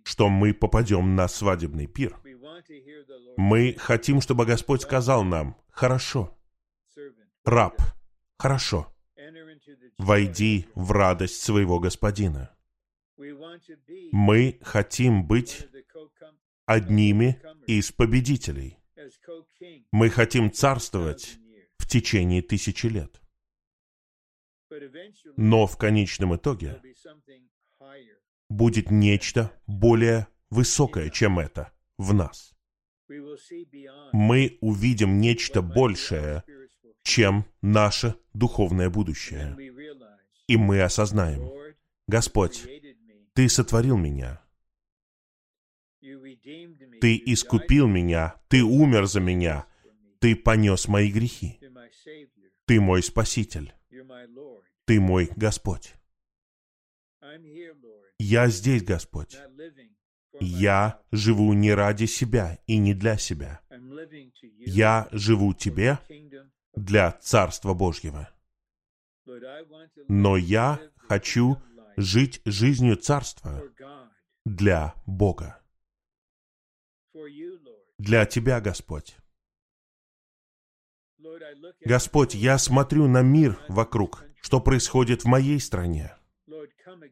[0.03, 2.17] что мы попадем на свадебный пир.
[3.35, 6.37] Мы хотим, чтобы Господь сказал нам, хорошо,
[7.43, 7.81] раб,
[8.37, 8.93] хорошо,
[9.97, 12.55] войди в радость своего Господина.
[14.11, 15.67] Мы хотим быть
[16.65, 18.77] одними из победителей.
[19.91, 21.37] Мы хотим царствовать
[21.77, 23.21] в течение тысячи лет.
[25.37, 26.81] Но в конечном итоге
[28.49, 32.53] будет нечто более высокое, чем это в нас.
[34.11, 36.43] Мы увидим нечто большее,
[37.07, 39.55] чем наше духовное будущее.
[40.47, 41.49] И мы осознаем,
[42.05, 42.67] Господь,
[43.33, 44.41] Ты сотворил меня.
[47.01, 49.65] Ты искупил меня, Ты умер за меня,
[50.19, 51.59] Ты понес мои грехи.
[52.65, 53.73] Ты мой Спаситель.
[54.85, 55.95] Ты мой Господь.
[58.19, 59.37] Я здесь, Господь.
[60.41, 63.61] Я живу не ради себя и не для себя.
[64.59, 65.99] Я живу Тебе
[66.77, 68.29] для Царства Божьего.
[70.07, 71.57] Но я хочу
[71.97, 73.63] жить жизнью Царства
[74.45, 75.59] для Бога.
[77.97, 79.17] для Тебя, Господь.
[81.83, 86.15] Господь, я смотрю на мир вокруг, что происходит в моей стране.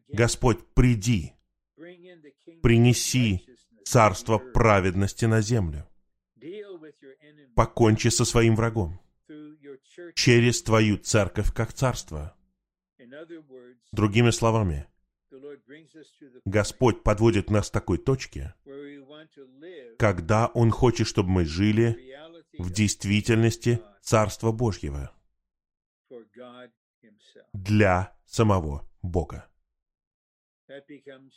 [0.10, 1.34] Господь, приди,
[2.62, 3.48] принеси
[3.84, 5.88] царство праведности на землю.
[7.56, 9.00] Покончи со своим врагом
[10.16, 12.36] через Твою церковь как царство.
[13.92, 14.88] Другими словами,
[16.46, 18.54] Господь подводит нас к такой точке,
[19.98, 22.16] когда Он хочет, чтобы мы жили
[22.58, 25.12] в действительности Царства Божьего
[27.54, 29.50] для самого Бога.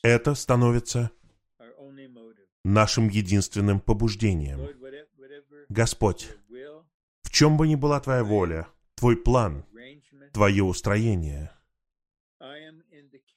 [0.03, 1.11] Это становится
[2.65, 4.69] нашим единственным побуждением.
[5.69, 6.29] Господь,
[7.39, 9.65] чем бы ни была Твоя воля, Твой план,
[10.33, 11.53] Твое устроение,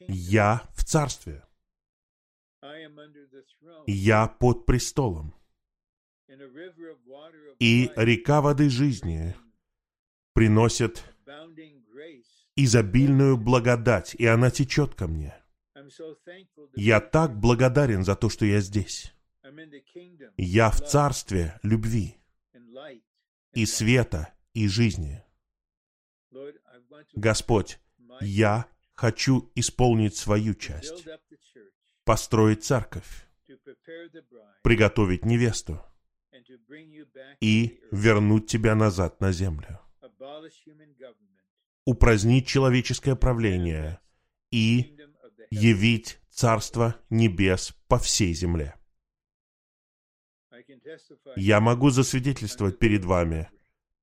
[0.08, 1.44] я в Царстве.
[3.86, 5.36] Я под престолом.
[7.60, 9.36] И река воды жизни
[10.34, 11.06] приносит
[12.56, 15.36] изобильную благодать, и она течет ко мне.
[16.76, 19.14] Я так благодарен за то, что я здесь.
[20.38, 22.21] Я в царстве любви
[23.54, 25.24] и света и жизни.
[27.14, 27.80] Господь,
[28.22, 31.08] я хочу исполнить свою часть,
[32.04, 33.28] построить церковь,
[34.64, 35.82] приготовить невесту
[37.40, 39.80] и вернуть тебя назад на землю,
[41.86, 44.00] упразднить человеческое правление
[44.52, 44.98] и
[45.50, 48.81] явить Царство Небес по всей земле.
[51.36, 53.50] Я могу засвидетельствовать перед вами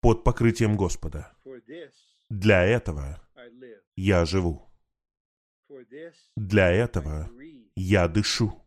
[0.01, 1.33] под покрытием Господа.
[2.31, 3.21] Для этого
[3.97, 4.71] я живу.
[6.37, 7.31] Для этого
[7.75, 8.65] я дышу.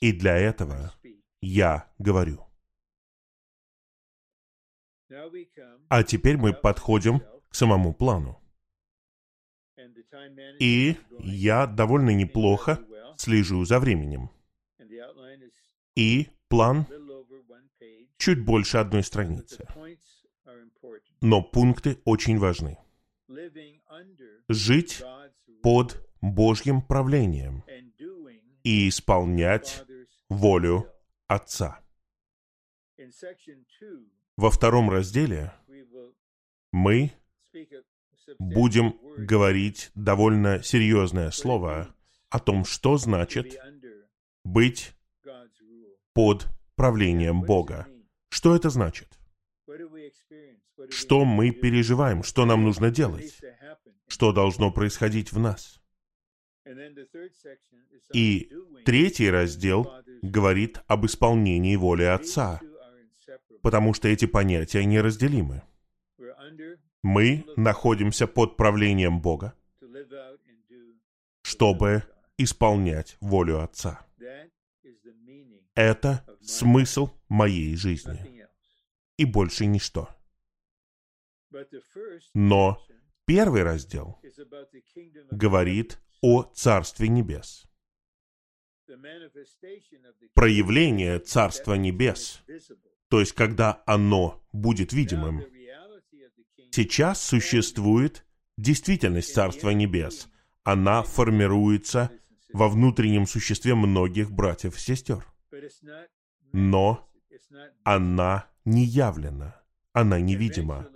[0.00, 0.92] И для этого
[1.40, 2.46] я говорю.
[5.88, 8.42] А теперь мы подходим к самому плану.
[10.58, 12.80] И я довольно неплохо
[13.16, 14.30] слежу за временем.
[15.94, 16.86] И план
[18.18, 19.66] чуть больше одной страницы.
[21.20, 22.78] Но пункты очень важны.
[24.48, 25.02] Жить
[25.62, 27.64] под Божьим правлением
[28.62, 29.84] и исполнять
[30.28, 30.92] волю
[31.26, 31.80] Отца.
[34.36, 35.52] Во втором разделе
[36.72, 37.12] мы
[38.38, 41.94] будем говорить довольно серьезное слово
[42.28, 43.56] о том, что значит
[44.44, 44.95] быть
[46.16, 47.86] под правлением Бога.
[48.30, 49.18] Что это значит?
[50.88, 52.22] Что мы переживаем?
[52.22, 53.38] Что нам нужно делать?
[54.08, 55.78] Что должно происходить в нас?
[58.14, 58.50] И
[58.86, 62.60] третий раздел говорит об исполнении воли Отца,
[63.60, 65.64] потому что эти понятия неразделимы.
[67.02, 69.52] Мы находимся под правлением Бога,
[71.42, 72.04] чтобы
[72.38, 74.05] исполнять волю Отца.
[75.76, 78.48] Это смысл моей жизни.
[79.18, 80.08] И больше ничто.
[82.32, 82.82] Но
[83.26, 84.18] первый раздел
[85.30, 87.66] говорит о Царстве Небес.
[90.34, 92.42] Проявление Царства Небес,
[93.08, 95.44] то есть когда оно будет видимым.
[96.70, 98.24] Сейчас существует
[98.56, 100.28] действительность Царства Небес.
[100.62, 102.10] Она формируется
[102.52, 105.26] во внутреннем существе многих братьев и сестер.
[106.52, 107.08] Но
[107.84, 110.88] она не явлена, она невидима.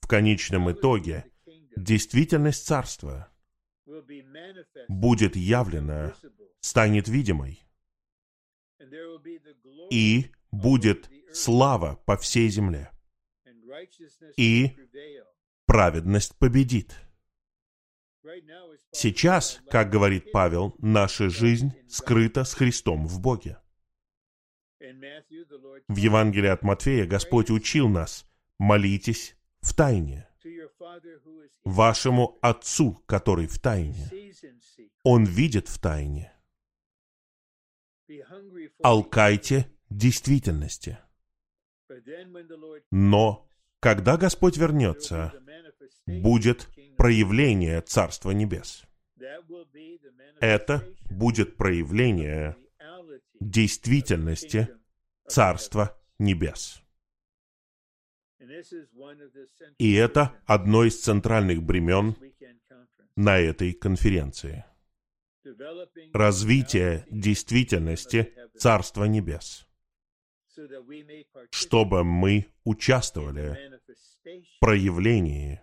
[0.00, 1.30] В конечном итоге
[1.76, 3.30] действительность Царства
[4.88, 6.14] будет явлена,
[6.60, 7.60] станет видимой.
[9.90, 12.90] И будет слава по всей земле.
[14.36, 14.76] И
[15.66, 16.94] праведность победит.
[18.92, 23.58] Сейчас, как говорит Павел, наша жизнь скрыта с Христом в Боге.
[24.80, 28.26] В Евангелии от Матфея Господь учил нас,
[28.58, 30.28] молитесь в тайне.
[31.64, 34.10] Вашему Отцу, который в тайне.
[35.02, 36.32] Он видит в тайне.
[38.82, 40.98] Алкайте действительности.
[42.90, 43.48] Но
[43.80, 45.32] когда Господь вернется,
[46.06, 48.84] будет проявление Царства Небес.
[50.40, 52.56] Это будет проявление
[53.40, 54.68] действительности
[55.26, 56.82] Царства Небес.
[59.78, 62.16] И это одно из центральных бремен
[63.16, 64.64] на этой конференции.
[66.12, 69.64] Развитие действительности Царства Небес.
[71.50, 73.56] чтобы мы участвовали
[74.24, 75.60] в проявлении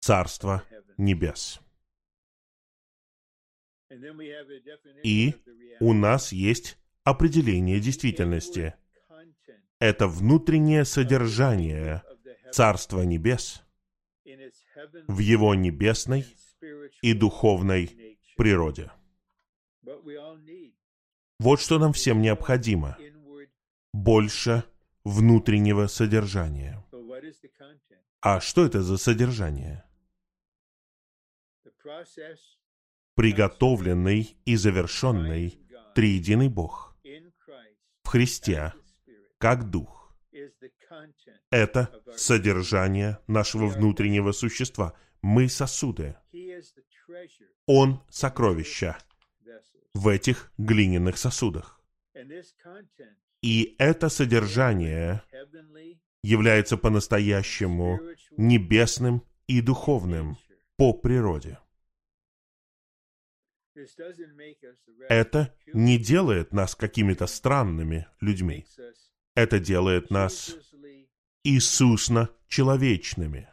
[0.00, 0.64] Царства
[0.96, 1.60] Небес.
[5.02, 5.34] И
[5.80, 8.74] у нас есть определение действительности.
[9.78, 12.02] Это внутреннее содержание
[12.52, 13.62] Царства Небес
[15.08, 16.24] в его небесной
[17.02, 18.90] и духовной природе.
[21.38, 22.96] Вот что нам всем необходимо.
[23.92, 24.64] Больше
[25.04, 26.84] внутреннего содержания.
[28.20, 29.84] А что это за содержание?
[33.14, 35.58] Приготовленный и завершенный
[35.94, 36.96] триединый Бог
[38.02, 38.72] в Христе,
[39.38, 40.14] как Дух.
[41.50, 44.94] Это содержание нашего внутреннего существа.
[45.22, 46.16] Мы сосуды.
[47.66, 48.98] Он сокровища
[49.94, 51.80] в этих глиняных сосудах.
[53.42, 55.22] И это содержание
[56.22, 58.00] является по-настоящему
[58.36, 60.36] небесным и духовным
[60.76, 61.58] по природе.
[65.08, 68.66] Это не делает нас какими-то странными людьми.
[69.34, 70.54] Это делает нас
[71.42, 73.48] Иисусно-человечными,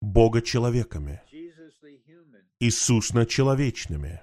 [0.00, 1.20] Бога-человеками,
[2.60, 4.20] Иисусно-человечными.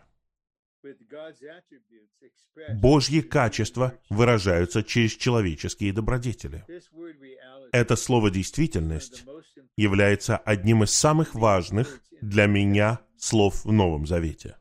[2.75, 6.65] Божьи качества выражаются через человеческие добродетели.
[7.75, 9.25] Это слово «действительность»
[9.75, 14.55] является одним из самых важных для меня слов в Новом Завете.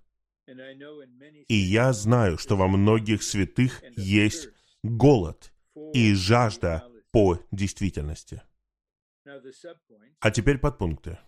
[1.47, 4.49] И я знаю, что во многих святых есть
[4.83, 5.53] голод
[5.93, 8.43] и жажда по действительности.
[10.19, 11.21] А теперь подпункты.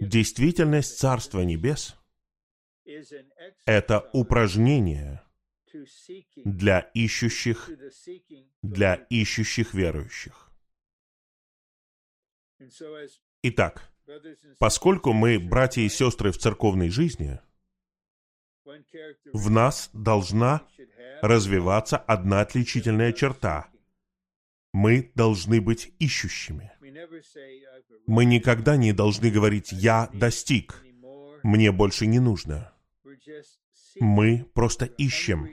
[0.00, 1.96] Действительность Царства Небес–
[3.66, 5.20] это упражнение
[6.44, 7.70] для ищущих,
[8.62, 10.50] для ищущих верующих.
[13.42, 13.92] Итак,
[14.58, 17.38] поскольку мы братья и сестры в церковной жизни,
[19.32, 20.66] в нас должна
[21.22, 23.68] развиваться одна отличительная черта.
[24.72, 26.72] Мы должны быть ищущими.
[28.06, 30.84] Мы никогда не должны говорить «я достиг»,
[31.42, 32.72] «мне больше не нужно».
[34.00, 35.48] Мы просто ищем.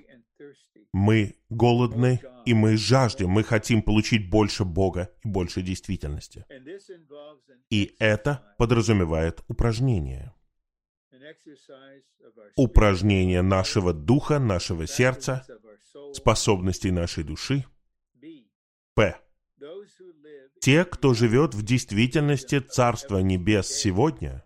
[0.94, 6.46] Мы голодны, и мы жаждем, мы хотим получить больше Бога и больше действительности.
[7.70, 10.34] И это подразумевает упражнение.
[12.56, 15.46] Упражнение нашего духа, нашего сердца,
[16.14, 17.66] способностей нашей души.
[18.94, 19.20] П.
[20.60, 24.46] Те, кто живет в действительности Царства Небес сегодня,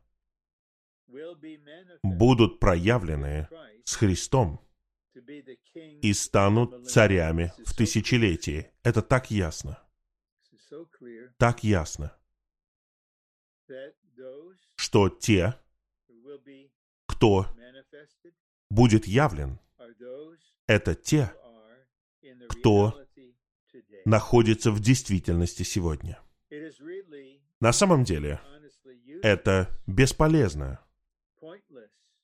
[2.04, 3.50] будут проявлены
[3.84, 4.67] с Христом
[6.02, 8.72] и станут царями в тысячелетии.
[8.84, 9.82] Это так ясно.
[11.38, 12.14] Так ясно,
[14.76, 15.56] что те,
[17.06, 17.48] кто
[18.70, 19.60] будет явлен,
[20.66, 21.34] это те,
[22.50, 23.02] кто
[24.06, 26.20] находится в действительности сегодня.
[27.60, 28.42] На самом деле,
[29.24, 30.84] это бесполезно,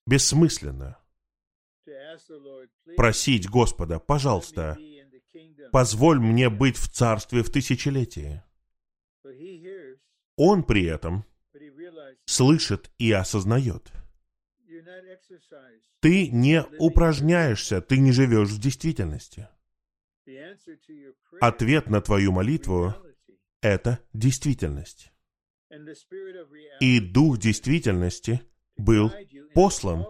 [0.06, 1.03] бессмысленно
[2.96, 4.78] просить Господа, пожалуйста,
[5.72, 8.44] позволь мне быть в царстве в тысячелетии.
[10.36, 11.26] Он при этом
[12.26, 13.92] слышит и осознает.
[16.00, 19.48] Ты не упражняешься, ты не живешь в действительности.
[21.40, 22.94] Ответ на твою молитву—
[23.62, 25.12] это действительность.
[26.80, 28.42] И дух действительности
[28.78, 29.12] был
[29.54, 30.06] послан.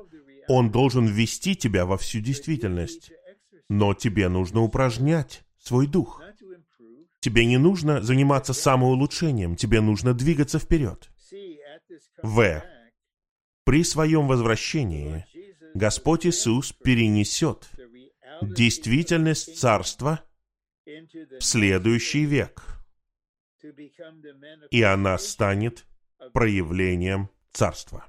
[0.47, 3.11] Он должен ввести тебя во всю действительность.
[3.69, 6.21] Но тебе нужно упражнять свой дух.
[7.19, 11.09] Тебе не нужно заниматься самоулучшением, тебе нужно двигаться вперед.
[12.21, 12.63] В.
[13.63, 15.25] При своем возвращении
[15.73, 17.69] Господь Иисус перенесет
[18.41, 20.21] действительность Царства
[20.85, 22.61] в следующий век,
[24.69, 25.85] и она станет
[26.33, 28.05] проявлением Царства.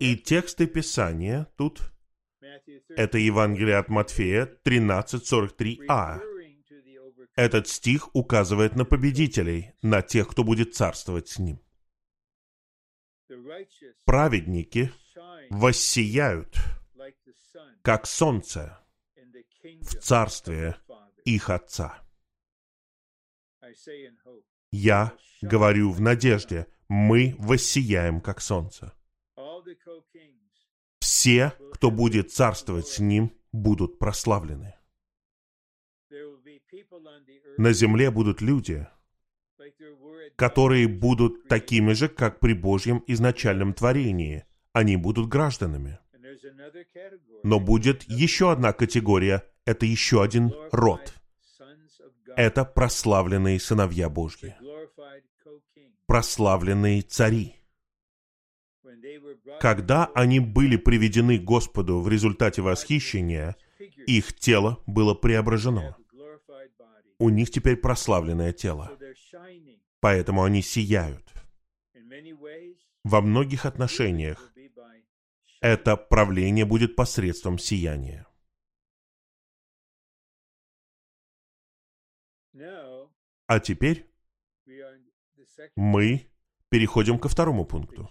[0.00, 1.92] И тексты Писания тут—
[2.88, 6.20] это Евангелие от Матфея 13.43а.
[7.36, 11.60] Этот стих указывает на победителей, на тех, кто будет царствовать с ним.
[14.04, 14.92] Праведники
[15.50, 16.56] воссияют,
[17.82, 18.78] как солнце,
[19.62, 20.76] в царстве
[21.24, 22.04] их Отца.
[24.70, 28.92] Я говорю в надежде, мы воссияем, как солнце.
[31.04, 34.74] Все, кто будет царствовать с Ним, будут прославлены.
[37.58, 38.86] На земле будут люди,
[40.34, 44.46] которые будут такими же, как при Божьем изначальном творении.
[44.72, 45.98] Они будут гражданами.
[47.42, 51.12] Но будет еще одна категория, это еще один род.
[52.34, 54.56] Это прославленные сыновья Божьи,
[56.06, 57.63] прославленные цари.
[59.60, 63.56] Когда они были приведены Господу в результате восхищения,
[64.06, 65.96] их тело было преображено.
[67.18, 68.96] У них теперь прославленное тело.
[70.00, 71.32] Поэтому они сияют.
[73.04, 74.52] Во многих отношениях
[75.60, 78.26] это правление будет посредством сияния.
[83.46, 84.10] А теперь
[85.76, 86.30] мы
[86.74, 88.10] переходим ко второму пункту.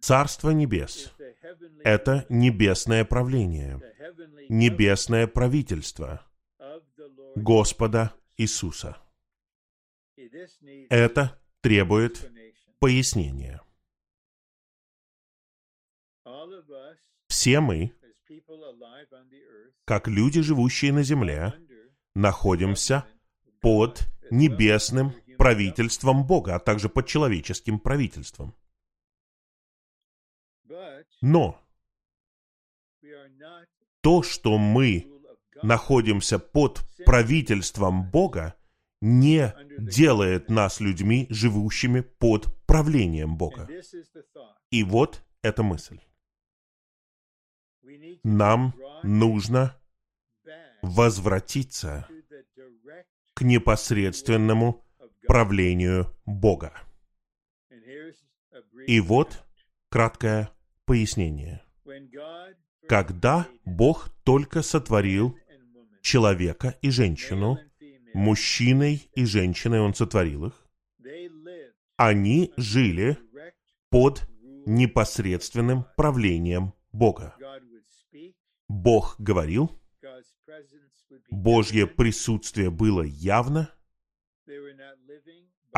[0.00, 1.12] Царство небес–
[1.84, 3.80] это небесное правление,
[4.48, 6.24] небесное правительство
[7.34, 8.96] Господа Иисуса.
[10.88, 12.30] Это требует
[12.78, 13.60] пояснения.
[17.26, 17.92] Все мы,
[19.84, 21.54] как люди, живущие на земле,
[22.14, 23.04] находимся
[23.60, 28.54] под небесным правительством Бога, а также под человеческим правительством.
[31.22, 31.60] Но
[34.02, 35.10] то, что мы
[35.62, 38.54] находимся под правительством Бога,
[39.00, 43.68] не делает нас людьми, живущими под правлением Бога.
[44.70, 46.00] И вот эта мысль.
[48.24, 49.76] Нам нужно
[50.82, 52.08] возвратиться
[53.34, 54.84] к непосредственному
[55.28, 56.72] правлению Бога.
[58.86, 59.44] И вот
[59.90, 60.50] краткое
[60.86, 61.62] пояснение.
[62.88, 65.36] Когда Бог только сотворил
[66.00, 67.58] человека и женщину,
[68.14, 70.66] мужчиной и женщиной Он сотворил их,
[71.96, 73.18] они жили
[73.90, 74.26] под
[74.66, 77.36] непосредственным правлением Бога.
[78.68, 79.78] Бог говорил,
[81.30, 83.70] Божье присутствие было явно,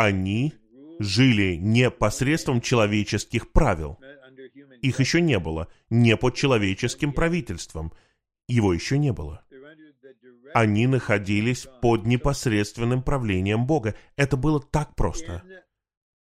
[0.01, 0.55] они
[0.99, 3.99] жили не посредством человеческих правил.
[4.81, 7.93] Их еще не было, не под человеческим правительством.
[8.49, 9.45] Его еще не было.
[10.55, 13.95] Они находились под непосредственным правлением Бога.
[14.17, 15.43] Это было так просто.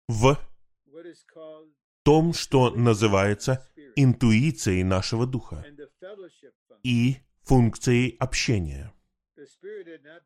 [0.07, 0.39] В
[2.03, 5.65] том, что называется интуицией нашего духа
[6.83, 8.93] и функцией общения.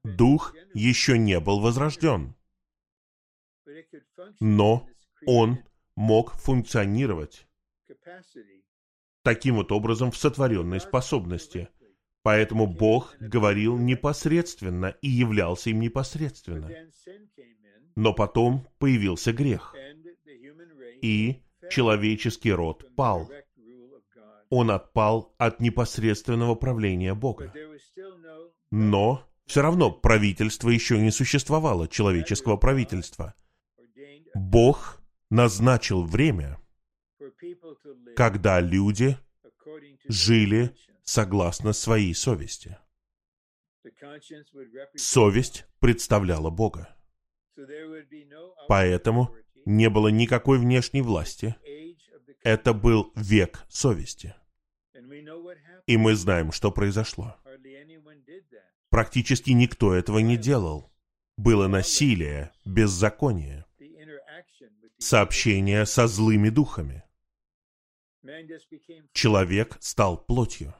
[0.04, 2.36] Дух еще не был возрожден,
[4.40, 4.88] но
[5.26, 5.60] он
[5.96, 7.48] мог функционировать
[9.24, 11.70] таким вот образом в сотворенной способности.
[12.24, 16.70] Поэтому Бог говорил непосредственно и являлся им непосредственно.
[17.96, 19.76] Но потом появился грех,
[21.02, 23.30] и человеческий род пал.
[24.50, 27.54] Он отпал от непосредственного правления Бога.
[28.70, 33.34] Но все равно правительство еще не существовало, человеческого правительства.
[34.34, 36.60] Бог назначил время,
[38.16, 39.18] когда люди
[40.08, 42.78] жили согласно своей совести.
[44.96, 46.96] Совесть представляла Бога.
[48.68, 51.56] Поэтому не было никакой внешней власти.
[52.44, 54.36] Это был век совести.
[55.88, 57.36] И мы знаем, что произошло.
[58.90, 60.92] Практически никто этого не делал.
[61.38, 63.66] Было насилие, беззаконие,
[65.02, 67.04] сообщение со злыми духами.
[69.14, 70.74] Человек стал плотью.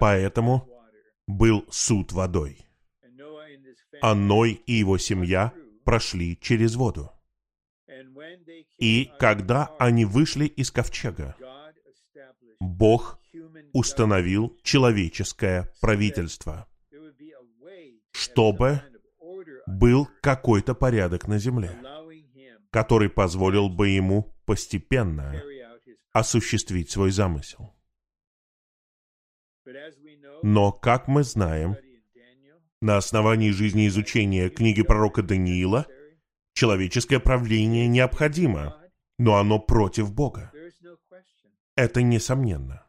[0.00, 0.68] Поэтому
[1.26, 2.58] был суд водой.
[4.00, 5.52] А Ной и его семья
[5.84, 7.10] прошли через воду.
[8.78, 11.36] И когда они вышли из ковчега,
[12.60, 13.20] Бог
[13.72, 16.68] установил человеческое правительство,
[18.12, 18.82] чтобы
[19.66, 21.70] был какой-то порядок на земле,
[22.70, 25.42] который позволил бы ему постепенно
[26.12, 27.74] осуществить свой замысел.
[30.42, 31.76] Но, как мы знаем,
[32.80, 35.86] на основании жизнеизучения книги пророка Даниила,
[36.52, 38.80] человеческое правление необходимо,
[39.18, 40.52] но оно против Бога.
[41.76, 42.86] Это несомненно.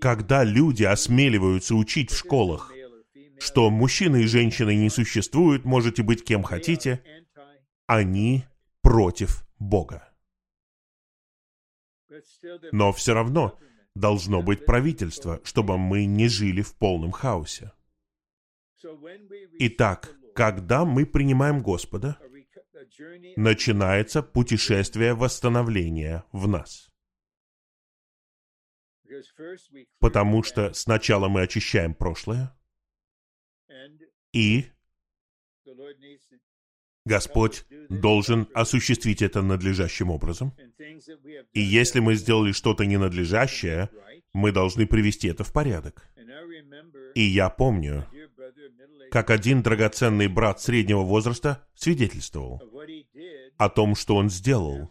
[0.00, 2.72] Когда люди осмеливаются учить в школах,
[3.38, 7.02] что мужчины и женщины не существуют, можете быть кем хотите,
[7.86, 8.44] они
[8.82, 10.12] против Бога.
[12.72, 13.58] Но все равно
[13.94, 17.72] должно быть правительство, чтобы мы не жили в полном хаосе.
[19.58, 22.18] Итак, когда мы принимаем Господа,
[23.36, 26.90] начинается путешествие восстановления в нас.
[29.98, 32.56] Потому что сначала мы очищаем прошлое,
[34.32, 34.66] и
[37.04, 40.54] Господь должен осуществить это надлежащим образом.
[41.52, 43.90] И если мы сделали что-то ненадлежащее,
[44.32, 46.08] мы должны привести это в порядок.
[47.14, 48.06] И я помню,
[49.10, 52.60] как один драгоценный брат среднего возраста свидетельствовал
[53.58, 54.90] о том, что он сделал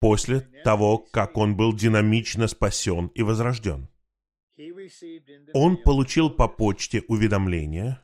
[0.00, 3.88] после того, как он был динамично спасен и возрожден.
[5.54, 7.98] Он получил по почте уведомление,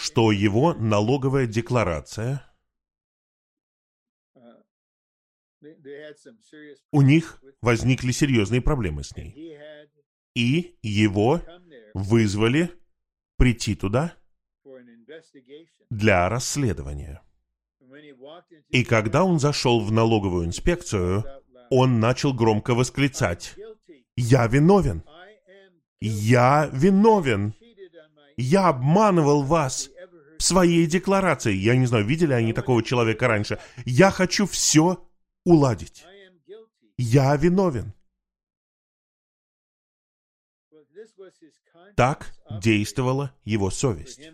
[0.00, 2.42] что его налоговая декларация
[6.90, 9.58] у них возникли серьезные проблемы с ней.
[10.34, 11.42] И его
[11.92, 12.70] вызвали
[13.36, 14.14] прийти туда
[15.90, 17.20] для расследования.
[18.70, 21.24] И когда он зашел в налоговую инспекцию,
[21.68, 23.54] он начал громко восклицать,
[24.16, 25.02] «Я виновен!
[26.00, 27.54] Я виновен!
[28.40, 29.89] Я обманывал вас
[30.42, 31.54] своей декларации!
[31.54, 33.58] Я не знаю, видели они такого человека раньше.
[33.84, 35.06] Я хочу все
[35.44, 36.04] уладить.
[36.96, 37.92] Я виновен!»
[41.96, 44.30] Так действовала его совесть.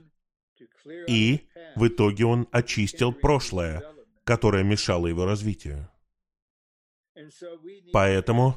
[1.09, 3.83] И в итоге он очистил прошлое,
[4.25, 5.89] которое мешало его развитию.
[7.93, 8.57] Поэтому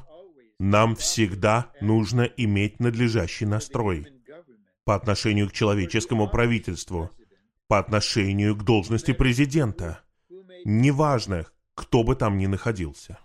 [0.58, 4.06] нам всегда нужно иметь надлежащий настрой
[4.84, 7.10] по отношению к человеческому правительству,
[7.70, 10.00] по отношению к должности президента.
[10.64, 11.46] Неважно,
[11.76, 13.20] кто бы там ни находился.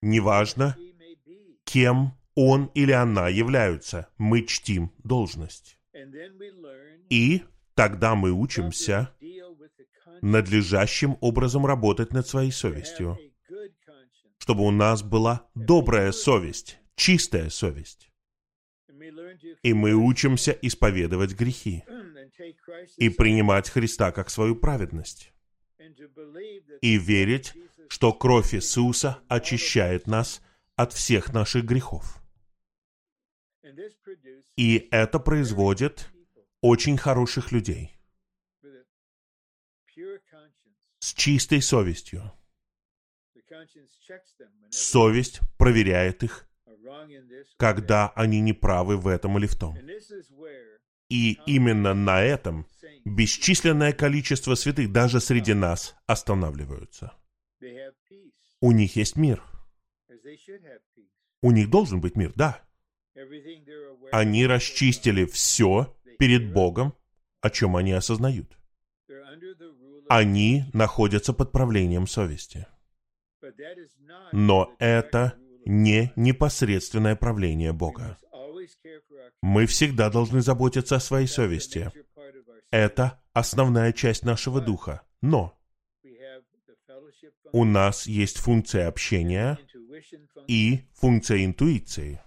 [0.00, 0.76] Неважно,
[1.64, 4.06] кем он или она являются.
[4.18, 5.80] Мы чтим должность.
[7.10, 7.42] И
[7.74, 9.12] тогда мы учимся
[10.22, 13.18] надлежащим образом работать над своей совестью,
[14.38, 18.12] чтобы у нас была добрая совесть, чистая совесть.
[19.64, 21.82] И мы учимся исповедовать грехи
[22.96, 25.32] и принимать Христа как свою праведность.
[26.80, 27.54] И верить,
[27.88, 30.42] что кровь Иисуса очищает нас
[30.74, 32.22] от всех наших грехов.
[34.56, 36.08] И это производит
[36.60, 37.96] очень хороших людей
[40.98, 42.32] с чистой совестью.
[44.70, 46.48] Совесть проверяет их,
[47.56, 49.76] когда они неправы в этом или в том.
[51.08, 52.66] И именно на этом
[53.04, 57.12] бесчисленное количество святых даже среди нас останавливаются.
[58.60, 59.42] У них есть мир.
[61.42, 62.60] У них должен быть мир, да.
[64.10, 66.94] Они расчистили все перед Богом,
[67.40, 68.58] о чем они осознают.
[70.08, 72.66] Они находятся под правлением совести.
[74.32, 78.18] Но это не непосредственное правление Бога.
[79.42, 81.90] Мы всегда должны заботиться о своей совести.
[82.70, 85.02] Это основная часть нашего духа.
[85.22, 85.56] Но
[87.52, 89.58] у нас есть функция общения
[90.46, 92.20] и функция интуиции.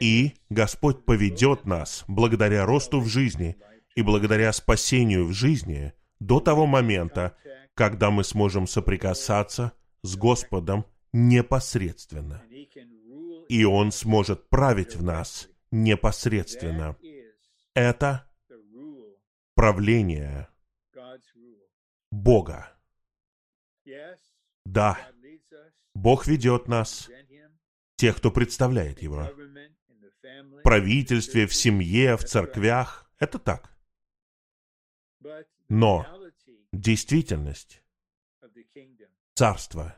[0.00, 3.56] И Господь поведет нас благодаря росту в жизни
[3.94, 7.36] и благодаря спасению в жизни до того момента,
[7.74, 9.72] когда мы сможем соприкасаться
[10.02, 12.42] с Господом непосредственно.
[13.48, 16.96] И Он сможет править в нас непосредственно.
[17.74, 18.30] Это
[19.54, 20.48] правление
[22.10, 22.72] Бога.
[24.64, 24.98] Да,
[25.94, 27.10] Бог ведет нас,
[27.96, 29.28] тех, кто представляет Его.
[30.24, 33.10] В правительстве, в семье, в церквях.
[33.18, 33.76] Это так.
[35.68, 36.06] Но
[36.72, 37.82] действительность
[39.34, 39.96] царства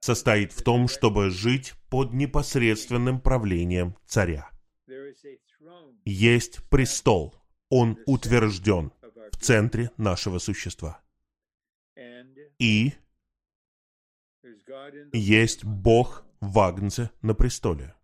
[0.00, 4.50] состоит в том, чтобы жить под непосредственным правлением царя.
[6.04, 7.34] Есть престол,
[7.68, 8.92] он утвержден
[9.32, 11.02] в центре нашего существа.
[12.58, 12.92] И
[15.12, 17.94] есть Бог в Агнце на престоле.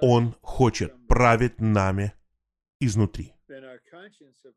[0.00, 2.12] Он хочет править нами
[2.80, 3.32] изнутри.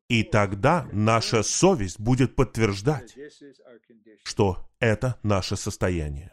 [0.07, 3.15] И тогда наша совесть будет подтверждать,
[4.23, 6.31] что это наше состояние.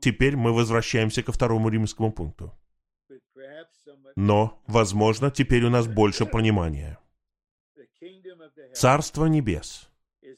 [0.00, 2.52] Теперь мы возвращаемся ко второму римскому пункту.
[4.16, 6.98] Но, возможно, теперь у нас больше понимания.
[8.74, 9.88] Царство небес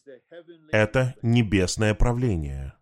[0.72, 2.75] –это небесное правление.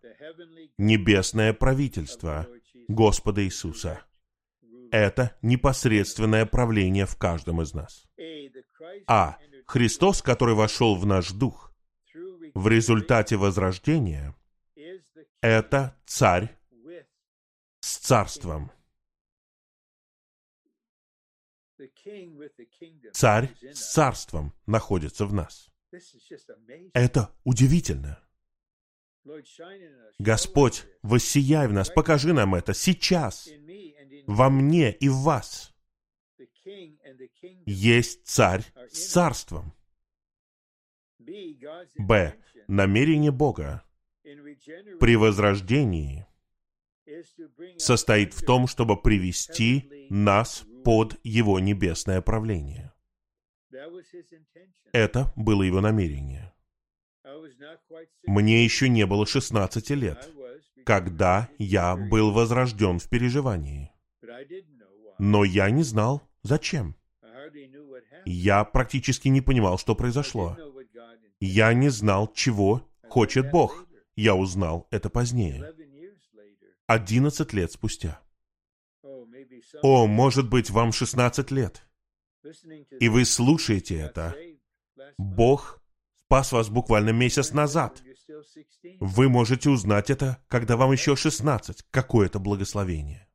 [0.77, 2.47] небесное правительство
[2.87, 4.01] Господа Иисуса.
[4.93, 8.05] Это непосредственное правление в каждом из нас.
[9.07, 9.39] А.
[9.65, 11.73] Христос, который вошел в наш дух
[12.53, 14.35] в результате возрождения,
[15.41, 16.55] это царь
[17.79, 18.71] с царством.
[23.13, 25.71] Царь с царством находится в нас.
[26.93, 28.23] Это удивительно.
[30.19, 33.49] Господь, воссияй в нас, покажи нам это сейчас,
[34.27, 35.73] во мне и в вас.
[37.65, 39.73] Есть царь с царством.
[41.97, 42.35] Б.
[42.67, 43.83] Намерение Бога
[44.99, 46.25] при возрождении
[47.77, 52.93] состоит в том, чтобы привести нас под Его небесное правление.
[54.91, 56.53] Это было Его намерение.
[58.25, 60.29] Мне еще не было 16 лет,
[60.85, 63.92] когда я был возрожден в переживании.
[65.19, 66.95] Но я не знал, зачем.
[68.25, 70.57] Я практически не понимал, что произошло.
[71.39, 73.85] Я не знал, чего хочет Бог.
[74.15, 75.73] Я узнал это позднее.
[76.87, 78.21] Одиннадцать лет спустя.
[79.81, 81.85] О, может быть, вам 16 лет.
[82.99, 84.35] И вы слушаете это.
[85.17, 85.83] Бог
[86.33, 88.01] спас вас буквально месяц назад.
[88.99, 91.83] Вы можете узнать это, когда вам еще 16.
[91.91, 93.27] Какое это благословение.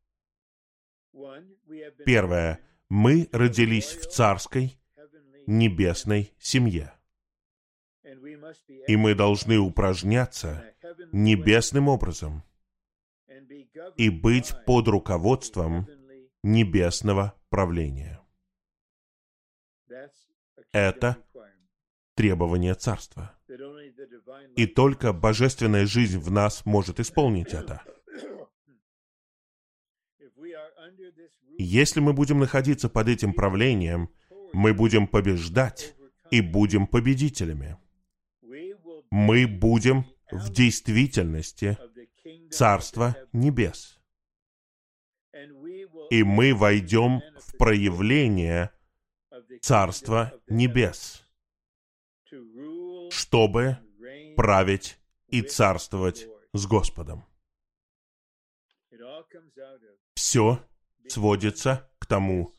[2.05, 2.61] Первое.
[2.89, 4.79] Мы родились в царской,
[5.47, 6.93] небесной семье.
[8.87, 10.65] И мы должны упражняться
[11.13, 12.43] небесным образом
[13.97, 15.87] и быть под руководством
[16.43, 18.21] небесного правления.
[20.73, 21.17] Это
[22.15, 23.35] требование царства.
[24.57, 27.83] И только божественная жизнь в нас может исполнить это.
[31.59, 34.11] Если мы будем находиться под этим правлением,
[34.53, 35.95] мы будем побеждать
[36.31, 37.77] и будем победителями.
[39.11, 41.79] Мы будем в действительности
[42.51, 43.99] Царства Небес.
[46.11, 48.71] И мы войдем в проявление
[49.61, 51.27] Царства Небес,
[53.11, 53.79] чтобы
[54.37, 54.99] править
[55.29, 57.25] и царствовать с Господом.
[60.15, 60.65] Все
[61.13, 62.53] сводится к тому,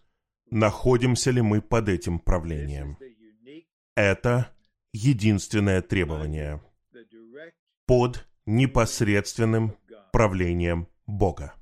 [0.51, 2.97] находимся ли мы под этим правлением.
[3.95, 4.53] Это
[4.93, 6.61] единственное требование
[7.85, 9.77] под непосредственным
[10.11, 11.53] правлением Бога.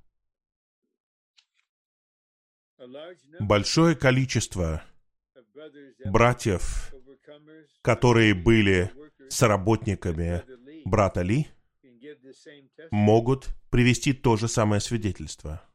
[3.40, 4.84] Большое количество
[6.06, 6.94] братьев,
[7.82, 8.92] которые были
[9.30, 10.44] соработниками
[10.86, 11.48] брата Ли,
[12.92, 15.66] могут привести то же самое свидетельство.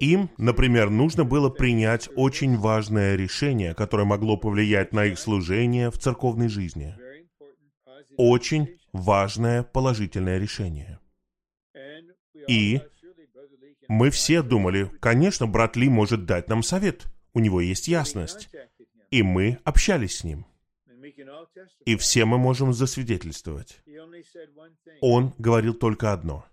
[0.00, 5.98] Им, например, нужно было принять очень важное решение, которое могло повлиять на их служение в
[5.98, 6.94] церковной жизни.
[8.16, 10.98] Очень важное положительное решение.
[12.48, 12.80] И
[13.88, 18.48] мы все думали, конечно, брат Ли может дать нам совет, у него есть ясность.
[19.10, 20.46] И мы общались с ним.
[21.84, 23.80] И все мы можем засвидетельствовать.
[25.00, 26.46] Он говорил только одно.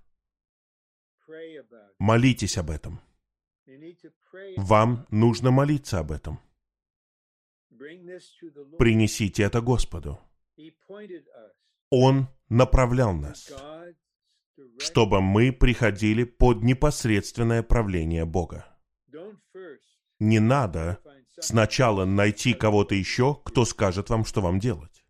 [2.02, 3.00] Молитесь об этом.
[4.58, 6.40] Вам нужно молиться об этом.
[8.80, 10.20] Принесите это Господу.
[11.92, 13.54] Он направлял нас,
[14.80, 18.66] чтобы мы приходили под непосредственное правление Бога.
[20.20, 20.98] Не надо
[21.40, 25.06] сначала найти кого-то еще, кто скажет вам, что вам делать.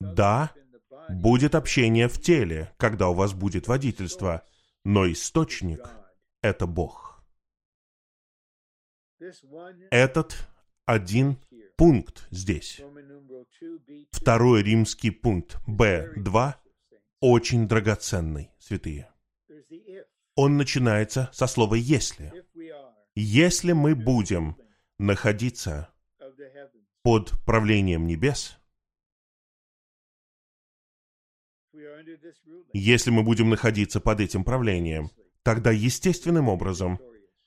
[0.00, 0.52] Да,
[1.08, 4.44] будет общение в теле, когда у вас будет водительство,
[4.84, 5.80] но источник—
[6.42, 7.22] это Бог.
[9.90, 10.48] Этот
[10.86, 11.38] один
[11.76, 12.80] пункт здесь,
[14.10, 16.54] второй римский пункт Б2,
[17.20, 19.12] очень драгоценный, святые.
[20.34, 22.32] Он начинается со слова «если».
[23.16, 24.56] Если мы будем
[24.98, 25.92] находиться
[27.02, 28.59] под правлением небес,
[32.72, 35.10] если мы будем находиться под этим правлением,
[35.42, 37.00] тогда естественным образом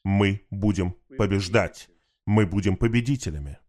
[0.03, 1.89] мы будем побеждать,
[2.25, 3.59] мы будем победителями.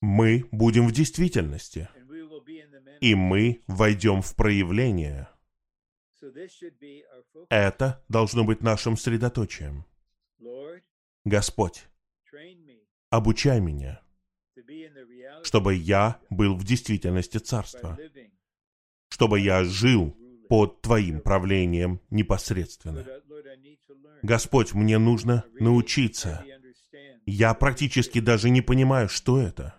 [0.00, 1.88] Мы будем в действительности,
[3.00, 5.28] и мы войдем в проявление.
[7.50, 9.84] Это должно быть нашим средоточием.
[11.24, 11.86] Господь,
[13.10, 14.03] обучай меня
[15.44, 17.98] чтобы я был в действительности царства,
[19.08, 20.16] чтобы я жил
[20.48, 23.06] под Твоим правлением непосредственно.
[24.22, 26.44] Господь, мне нужно научиться.
[27.26, 29.74] Я практически даже не понимаю, что это.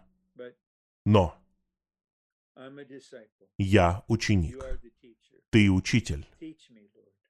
[1.03, 1.37] Но
[3.57, 4.63] я ученик.
[5.49, 6.25] Ты учитель.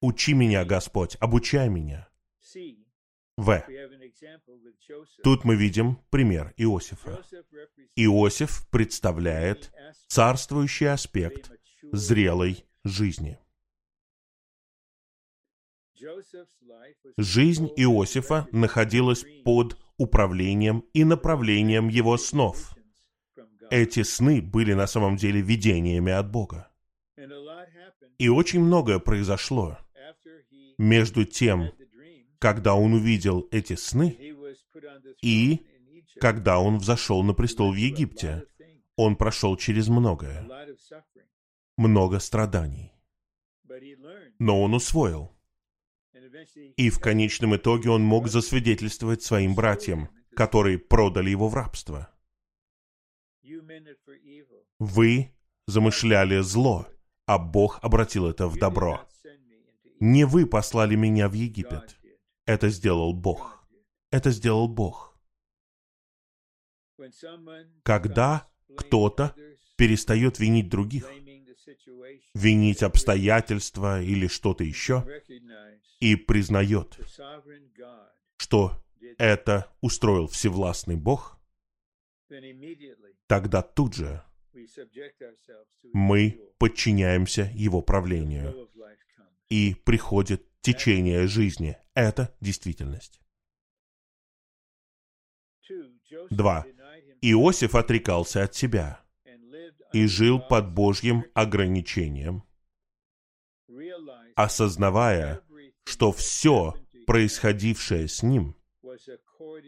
[0.01, 2.07] Учи меня, Господь, обучай меня.
[3.37, 3.63] В.
[5.23, 7.21] Тут мы видим пример Иосифа.
[7.95, 9.73] Иосиф представляет
[10.07, 11.51] царствующий аспект
[11.91, 13.37] зрелой жизни.
[17.17, 22.75] Жизнь Иосифа находилась под управлением и направлением его снов.
[23.69, 26.71] Эти сны были на самом деле видениями от Бога.
[28.17, 29.77] И очень многое произошло
[30.77, 31.71] между тем,
[32.39, 34.17] когда он увидел эти сны,
[35.21, 35.65] и
[36.19, 38.45] когда он взошел на престол в Египте.
[38.95, 40.47] Он прошел через многое,
[41.75, 42.93] много страданий.
[44.39, 45.35] Но он усвоил.
[46.77, 52.09] И в конечном итоге он мог засвидетельствовать своим братьям, которые продали его в рабство.
[54.79, 55.33] Вы
[55.67, 56.87] замышляли зло,
[57.25, 59.05] а Бог обратил это в добро.
[59.99, 61.97] Не вы послали меня в Египет.
[62.45, 63.67] Это сделал Бог.
[64.11, 65.17] Это сделал Бог.
[67.83, 69.35] Когда кто-то
[69.77, 71.09] перестает винить других,
[72.33, 75.05] винить обстоятельства или что-то еще,
[75.99, 76.97] и признает,
[78.37, 78.83] что
[79.17, 81.39] это устроил Всевластный Бог,
[83.27, 84.23] тогда тут же
[85.93, 88.69] мы подчиняемся Его правлению,
[89.49, 91.77] и приходит течение жизни.
[91.93, 93.21] Это действительность.
[96.29, 96.65] Два.
[97.21, 99.01] Иосиф отрекался от себя
[99.93, 102.43] и жил под Божьим ограничением,
[104.35, 105.41] осознавая,
[105.83, 106.73] что все
[107.05, 108.55] происходившее с ним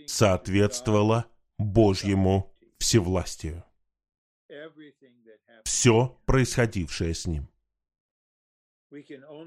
[0.07, 1.27] соответствовало
[1.57, 3.63] Божьему всевластию.
[5.63, 7.49] Все происходившее с ним.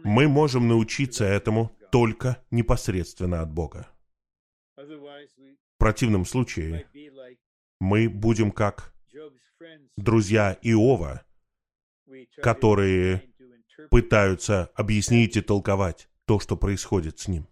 [0.05, 3.88] Мы можем научиться этому только непосредственно от Бога.
[4.76, 6.86] В противном случае
[7.80, 8.94] мы будем как
[9.96, 11.24] друзья Иова,
[12.42, 13.22] которые
[13.90, 17.46] пытаются объяснить и толковать то, что происходит с ним.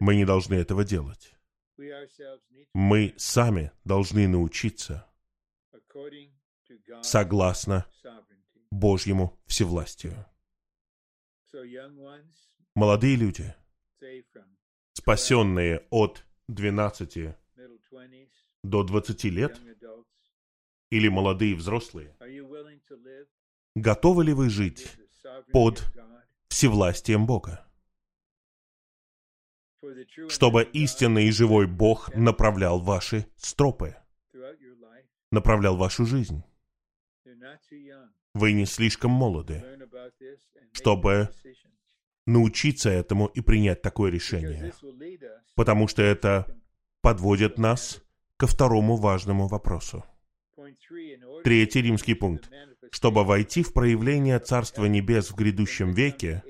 [0.00, 1.34] Мы не должны этого делать.
[2.74, 5.06] Мы сами должны научиться
[7.02, 7.86] согласно
[8.70, 10.26] Божьему всевластию.
[12.74, 13.54] Молодые люди,
[14.92, 17.34] спасенные от 12
[18.62, 19.60] до 20 лет,
[20.90, 22.16] или молодые взрослые,
[23.74, 24.86] готовы ли вы жить
[25.52, 25.82] под
[26.48, 27.66] всевластием Бога?
[30.28, 33.96] Чтобы истинный и живой Бог направлял ваши стропы,
[35.30, 36.42] направлял вашу жизнь.
[38.34, 39.64] Вы не слишком молоды,
[40.72, 41.30] чтобы
[42.26, 44.72] научиться этому и принять такое решение.
[45.54, 46.46] Потому что это
[47.00, 48.02] подводит нас
[48.36, 50.04] ко второму важному вопросу.
[51.44, 52.50] Третий римский пункт.
[52.90, 56.42] Чтобы войти в проявление Царства Небес в грядущем веке,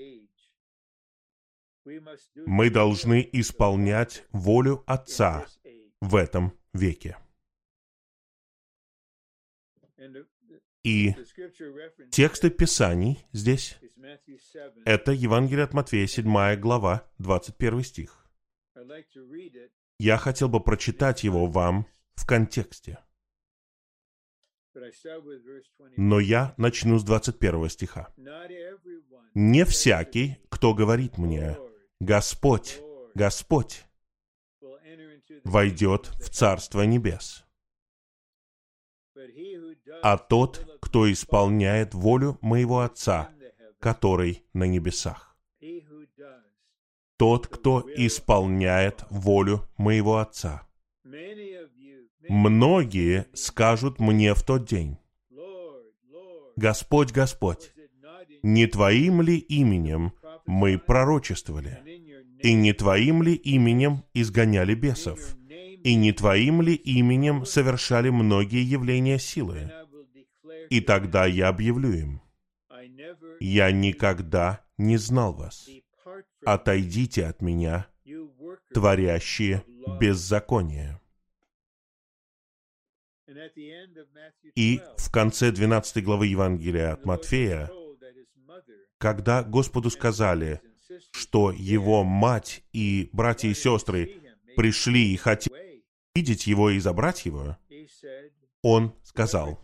[2.46, 5.46] мы должны исполнять волю Отца
[6.00, 7.16] в этом веке.
[10.82, 11.14] И
[12.10, 13.78] тексты Писаний здесь—
[14.84, 18.26] это Евангелие от Матфея, 7 глава, 21 стих.
[19.98, 22.98] Я хотел бы прочитать его вам в контексте.
[25.96, 28.08] Но я начну с 21 стиха.
[29.34, 31.58] «Не всякий, кто говорит мне,
[32.00, 32.80] Господь,
[33.14, 33.84] Господь,
[35.44, 37.44] войдет в Царство Небес,
[40.02, 43.30] а тот, кто исполняет волю моего Отца,
[43.78, 45.36] который на небесах.
[47.16, 50.66] Тот, кто исполняет волю моего Отца.
[52.28, 54.98] Многие скажут мне в тот день,
[56.56, 57.72] Господь, Господь,
[58.42, 60.12] не Твоим ли именем
[60.46, 61.82] мы пророчествовали,
[62.42, 65.36] и не Твоим ли именем изгоняли бесов,
[65.84, 69.70] и не Твоим ли именем совершали многие явления силы?
[70.68, 72.22] И тогда я объявлю им,
[73.40, 75.68] я никогда не знал вас.
[76.44, 77.86] Отойдите от меня,
[78.72, 79.64] творящие
[80.00, 81.00] беззаконие.
[84.54, 87.70] И в конце 12 главы Евангелия от Матфея,
[88.98, 90.60] когда Господу сказали,
[91.12, 94.20] что его мать и братья и сестры
[94.56, 95.59] пришли и хотели
[96.14, 97.56] видеть его и забрать его,
[98.62, 99.60] он сказал,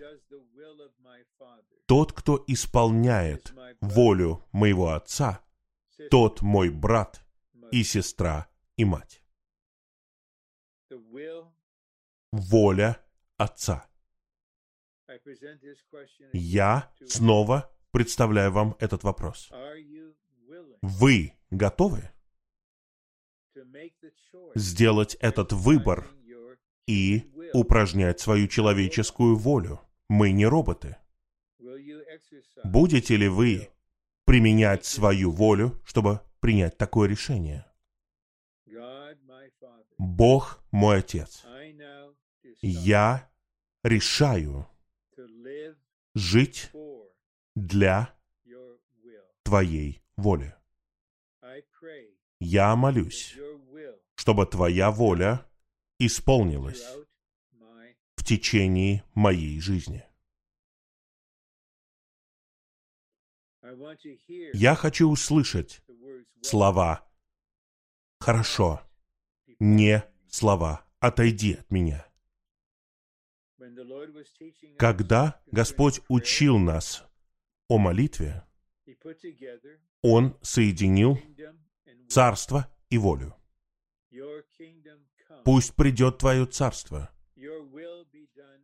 [1.87, 5.45] «Тот, кто исполняет волю моего отца,
[6.11, 7.25] тот мой брат
[7.71, 9.23] и сестра и мать».
[12.33, 13.01] Воля
[13.37, 13.89] отца.
[16.33, 19.51] Я снова представляю вам этот вопрос.
[20.83, 22.11] Вы готовы
[24.55, 26.07] сделать этот выбор
[26.87, 29.81] и упражнять свою человеческую волю?
[30.09, 30.97] Мы не роботы.
[32.65, 33.71] Будете ли вы
[34.25, 37.67] применять свою волю, чтобы принять такое решение?
[39.99, 41.45] Бог мой Отец.
[42.61, 43.31] Я
[43.83, 44.67] решаю
[46.15, 46.71] жить
[47.55, 48.15] для
[49.43, 50.55] Твоей воли.
[52.41, 53.37] Я молюсь,
[54.15, 55.47] чтобы Твоя воля
[55.99, 56.85] исполнилась
[58.17, 60.05] в течение моей жизни.
[64.53, 65.83] Я хочу услышать
[66.43, 67.09] слова
[68.21, 68.83] «хорошо»,
[69.59, 72.07] не слова «отойди от меня».
[74.79, 77.05] Когда Господь учил нас
[77.69, 78.45] о молитве,
[80.03, 81.19] Он соединил
[82.09, 83.35] царство и волю.
[85.47, 87.09] Пусть придет Твое царство.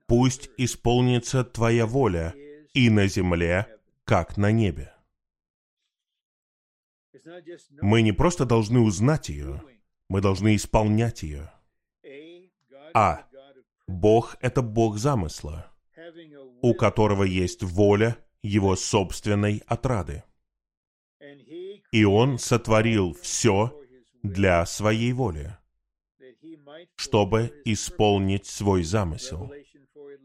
[0.08, 2.34] Пусть исполнится Твоя воля
[2.74, 3.68] и на земле,
[4.04, 4.92] как на небе.
[7.80, 9.62] Мы не просто должны узнать ее,
[10.08, 11.52] мы должны исполнять ее.
[12.94, 13.26] А.
[13.86, 15.70] Бог— это Бог замысла,
[16.62, 20.24] у которого есть воля его собственной отрады.
[21.92, 23.80] И Он сотворил все
[24.24, 25.56] для своей воли,
[26.96, 29.52] чтобы исполнить свой замысел.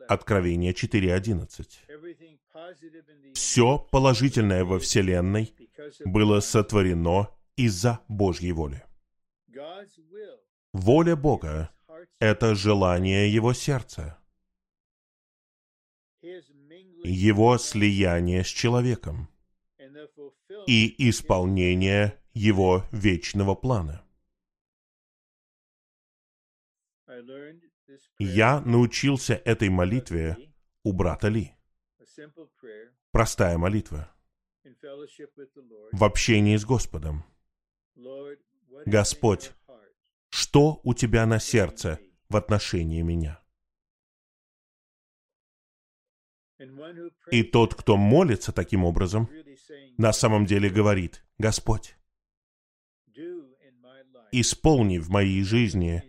[0.07, 3.33] Откровение 4.11.
[3.33, 5.53] Все положительное во Вселенной
[6.05, 8.83] было сотворено из-за Божьей воли.
[10.73, 11.71] Воля Бога—
[12.19, 14.17] это желание Его сердца,
[17.03, 19.29] Его слияние с человеком
[20.67, 24.06] и исполнение Его вечного плана.
[28.19, 30.37] Я научился этой молитве
[30.83, 31.53] у брата Ли.
[33.11, 34.11] Простая молитва.
[35.91, 37.23] В общении с Господом.
[38.85, 39.51] Господь,
[40.29, 43.41] что у тебя на сердце в отношении меня?
[47.31, 49.29] И тот, кто молится таким образом,
[49.97, 51.95] на самом деле говорит, Господь,
[54.31, 56.03] исполни в моей жизни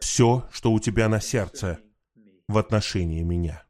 [0.00, 1.80] все, что у тебя на сердце
[2.46, 3.64] в отношении меня.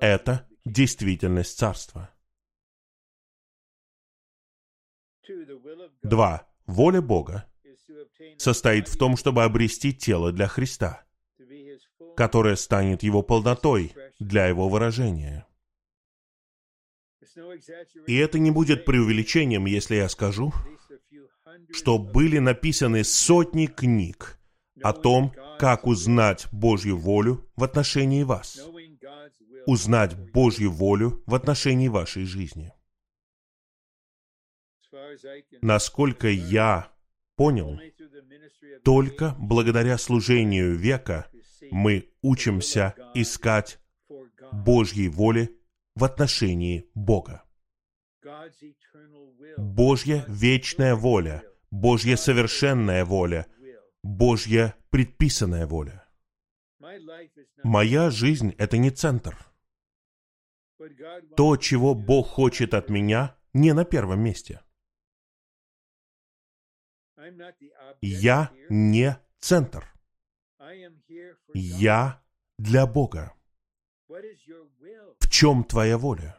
[0.00, 2.10] Это действительность Царства.
[6.02, 6.46] Два.
[6.66, 7.46] Воля Бога
[8.38, 11.04] состоит в том, чтобы обрести тело для Христа,
[12.16, 15.46] которое станет Его полнотой для Его выражения.
[18.06, 20.52] И это не будет преувеличением, если я скажу,
[21.72, 24.38] что были написаны сотни книг
[24.82, 28.58] о том, как узнать Божью волю в отношении вас,
[29.66, 32.72] узнать Божью волю в отношении вашей жизни.
[35.60, 36.92] Насколько я
[37.36, 37.78] понял,
[38.84, 41.26] только благодаря служению века
[41.70, 43.78] мы учимся искать
[44.52, 45.56] Божьей воли
[45.94, 47.44] в отношении Бога.
[49.56, 53.46] Божья вечная воля, Божья совершенная воля,
[54.02, 56.06] Божья предписанная воля.
[57.62, 59.36] Моя жизнь— это не центр.
[61.36, 64.60] То, чего Бог хочет от меня, не на первом месте.
[68.00, 69.84] Я не центр.
[71.54, 72.22] Я
[72.58, 73.34] для Бога.
[74.08, 76.36] В чем твоя воля?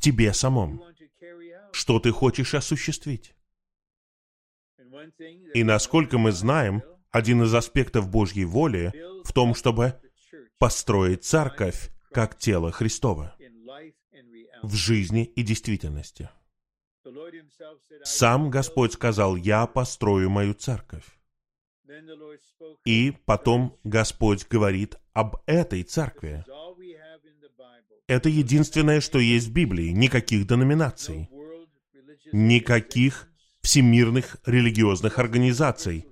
[0.00, 0.82] Тебе самом.
[1.72, 3.34] Что ты хочешь осуществить?
[5.54, 8.92] И насколько мы знаем, один из аспектов Божьей воли
[9.24, 10.00] в том, чтобы
[10.58, 13.36] построить церковь как тело Христова
[14.62, 16.28] в жизни и действительности.
[18.04, 21.04] Сам Господь сказал, «Я построю мою церковь».
[22.84, 26.44] И потом Господь говорит об этой церкви.
[28.10, 29.90] Это единственное, что есть в Библии.
[29.90, 31.30] Никаких деноминаций.
[32.32, 33.28] Никаких
[33.62, 36.06] всемирных религиозных организаций.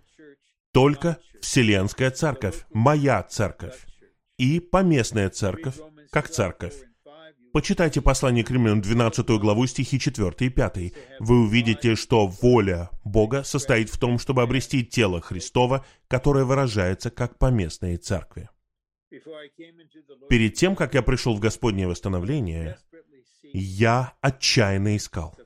[0.73, 3.85] Только Вселенская Церковь, моя Церковь.
[4.37, 5.75] И поместная Церковь,
[6.13, 6.77] как Церковь.
[7.53, 10.93] Почитайте послание к Римлянам 12 главу стихи 4 и 5.
[11.19, 17.39] Вы увидите, что воля Бога состоит в том, чтобы обрести тело Христова, которое выражается как
[17.39, 18.51] поместные церкви.
[20.29, 22.79] Перед тем, как я пришел в Господнее восстановление,
[23.53, 25.37] я отчаянно искал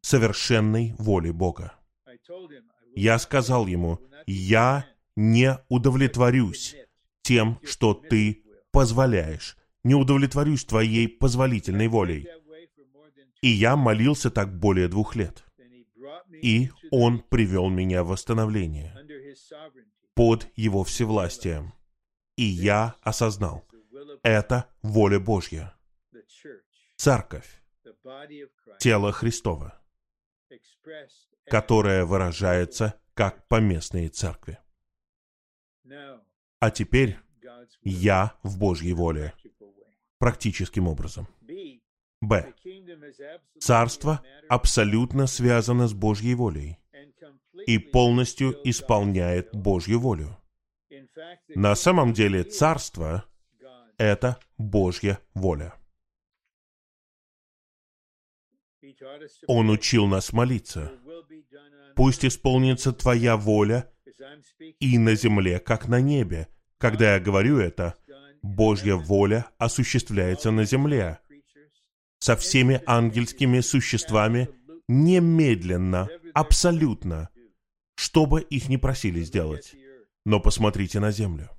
[0.00, 1.74] совершенной воли Бога.
[2.94, 6.76] Я сказал ему, я не удовлетворюсь
[7.22, 12.26] тем, что ты позволяешь не удовлетворюсь твоей позволительной волей.
[13.42, 15.44] И я молился так более двух лет.
[16.42, 18.96] И он привел меня в восстановление
[20.14, 21.72] под его всевластием.
[22.36, 23.64] И я осознал,
[24.22, 25.74] это воля Божья.
[26.96, 27.62] Церковь,
[28.78, 29.80] тело Христова,
[31.46, 34.58] которое выражается как поместные церкви.
[36.58, 37.18] А теперь
[37.82, 39.34] я в Божьей воле
[40.18, 41.28] практическим образом.
[42.20, 42.54] Б.
[43.60, 46.78] Царство абсолютно связано с Божьей волей
[47.66, 50.36] и полностью исполняет Божью волю.
[51.48, 53.24] На самом деле царство—
[53.98, 55.74] это Божья воля.
[59.46, 60.92] Он учил нас молиться.
[61.96, 63.90] Пусть исполнится Твоя воля
[64.80, 66.48] и на земле, как на небе.
[66.78, 67.94] Когда я говорю это,
[68.42, 71.20] Божья воля осуществляется на земле
[72.18, 74.48] со всеми ангельскими существами
[74.88, 77.28] немедленно, абсолютно,
[77.96, 79.74] что бы их ни просили сделать.
[80.24, 81.50] Но посмотрите на землю.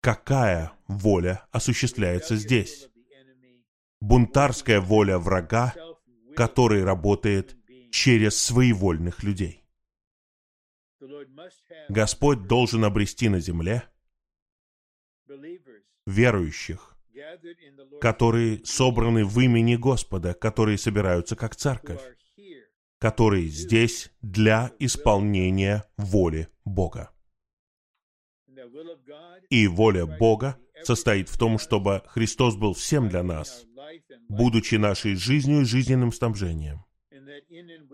[0.00, 2.88] Какая воля осуществляется здесь?
[4.00, 5.74] Бунтарская воля врага,
[6.36, 7.56] который работает
[7.90, 9.64] через своевольных людей.
[11.88, 13.88] Господь должен обрести на земле
[16.06, 16.96] верующих,
[18.00, 22.00] которые собраны в имени Господа, которые собираются как церковь,
[23.02, 27.10] которые здесь для исполнения воли Бога.
[29.50, 33.64] И воля Бога состоит в том, чтобы Христос был всем для нас,
[34.28, 36.84] будучи нашей жизнью и жизненным снабжением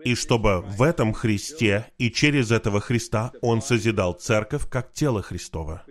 [0.05, 5.85] и чтобы в этом Христе и через этого Христа Он созидал церковь как тело Христова,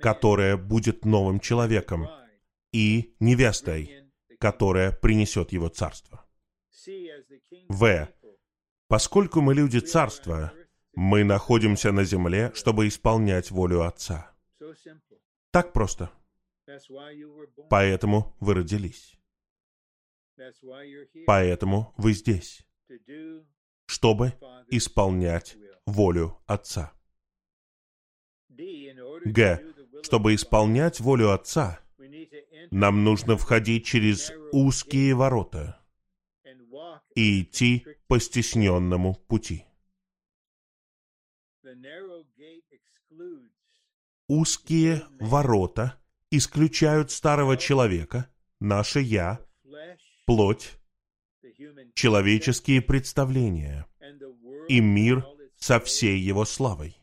[0.00, 2.08] которое будет новым человеком
[2.72, 4.06] и невестой,
[4.38, 6.24] которая принесет Его царство.
[7.68, 8.08] В.
[8.88, 10.52] Поскольку мы люди царства,
[10.94, 14.30] мы находимся на земле, чтобы исполнять волю Отца.
[15.50, 16.10] Так просто.
[17.70, 19.18] Поэтому вы родились.
[21.26, 22.66] Поэтому вы здесь,
[23.86, 24.34] чтобы
[24.68, 26.92] исполнять волю Отца.
[28.48, 29.60] Г.
[30.02, 31.80] Чтобы исполнять волю Отца,
[32.70, 35.81] нам нужно входить через узкие ворота
[37.14, 39.64] и идти по стесненному пути.
[44.28, 45.98] Узкие ворота
[46.30, 48.30] исключают старого человека,
[48.60, 49.40] наше «я»,
[50.26, 50.78] плоть,
[51.94, 53.86] человеческие представления
[54.68, 55.26] и мир
[55.56, 56.96] со всей его славой.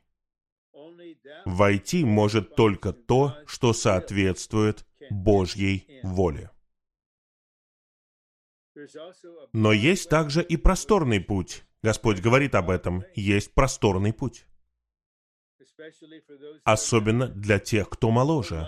[1.46, 6.52] Войти может только то, что соответствует Божьей воле.
[9.54, 11.64] Но есть также и просторный путь.
[11.82, 13.04] Господь говорит об этом.
[13.16, 14.46] Есть просторный путь.
[16.64, 18.68] Особенно для тех, кто моложе.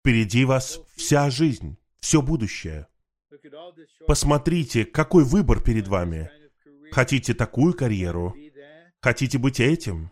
[0.00, 2.86] Впереди вас вся жизнь, все будущее.
[4.06, 6.30] Посмотрите, какой выбор перед вами.
[6.92, 8.36] Хотите такую карьеру?
[9.00, 10.10] Хотите быть этим?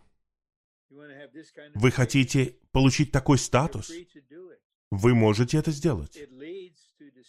[1.74, 3.92] Вы хотите получить такой статус?
[4.90, 6.18] Вы можете это сделать.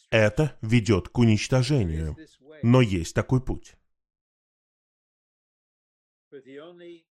[0.10, 2.18] Это ведет к уничтожению.
[2.64, 3.76] Но есть такой путь.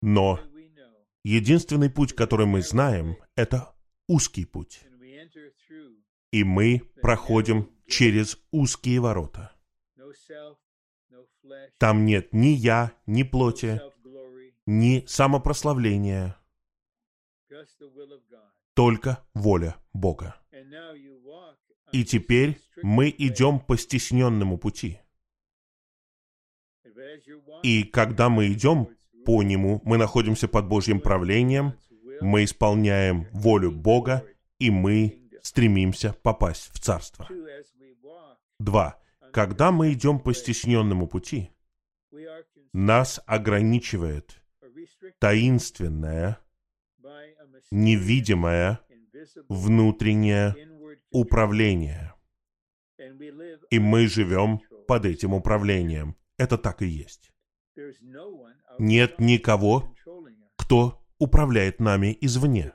[0.02, 0.40] Но
[1.24, 3.76] единственный путь, который мы знаем, это
[4.08, 4.82] узкий путь.
[6.32, 9.56] И мы проходим через узкие ворота.
[11.78, 13.82] Там нет ни я, ни плоти,
[14.66, 16.38] ни самопрославления,
[18.76, 20.36] только воля Бога.
[21.92, 25.00] И теперь мы идем по стесненному пути.
[27.64, 28.90] И когда мы идем
[29.26, 31.74] по нему, мы находимся под Божьим правлением,
[32.22, 34.26] мы исполняем волю Бога,
[34.60, 37.28] и мы стремимся попасть в Царство.
[38.60, 39.00] Два.
[39.32, 41.52] Когда мы идем по стесненному пути,
[42.74, 44.42] нас ограничивает
[45.20, 46.40] таинственное,
[47.72, 48.80] невидимое
[49.48, 50.56] внутреннее
[51.12, 52.14] управление.
[53.70, 56.16] И мы живем под этим управлением.
[56.38, 57.32] Это так и есть.
[58.78, 59.94] Нет никого,
[60.58, 62.74] кто управляет нами извне.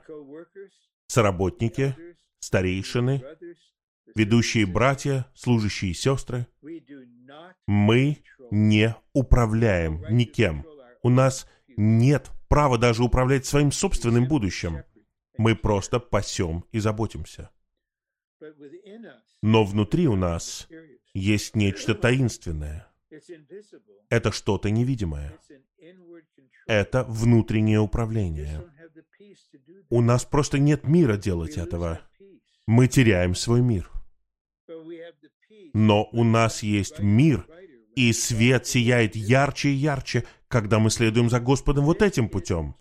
[1.07, 1.95] Соработники,
[2.39, 3.23] старейшины,
[4.15, 6.47] ведущие братья, служащие сестры.
[7.67, 10.65] Мы не управляем никем.
[11.03, 11.47] У нас
[11.77, 14.83] нет права даже управлять своим собственным будущим.
[15.37, 17.49] Мы просто пасем и заботимся.
[19.41, 20.67] Но внутри у нас
[21.13, 22.87] есть нечто таинственное.
[24.09, 25.37] Это что-то невидимое.
[26.67, 28.67] Это внутреннее управление.
[29.89, 32.01] У нас просто нет мира делать этого.
[32.67, 33.89] Мы теряем свой мир.
[35.73, 37.47] Но у нас есть мир,
[37.95, 42.75] и свет сияет ярче и ярче, когда мы следуем за Господом вот этим путем.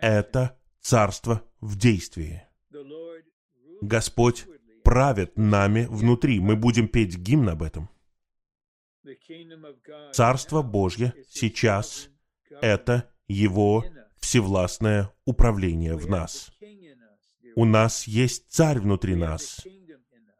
[0.00, 2.42] Это царство в действии.
[3.80, 4.46] Господь
[4.94, 6.38] правит нами внутри.
[6.38, 7.90] Мы будем петь гимн об этом.
[10.12, 12.10] Царство Божье сейчас—
[12.62, 13.84] это Его
[14.20, 16.52] всевластное управление в нас.
[17.56, 19.66] У нас есть царь внутри нас.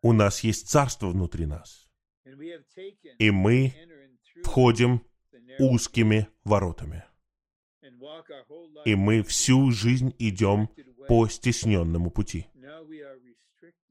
[0.03, 1.89] У нас есть царство внутри нас.
[3.19, 3.75] И мы
[4.45, 5.03] входим
[5.59, 7.03] узкими воротами.
[8.85, 10.69] И мы всю жизнь идем
[11.09, 12.47] по стесненному пути.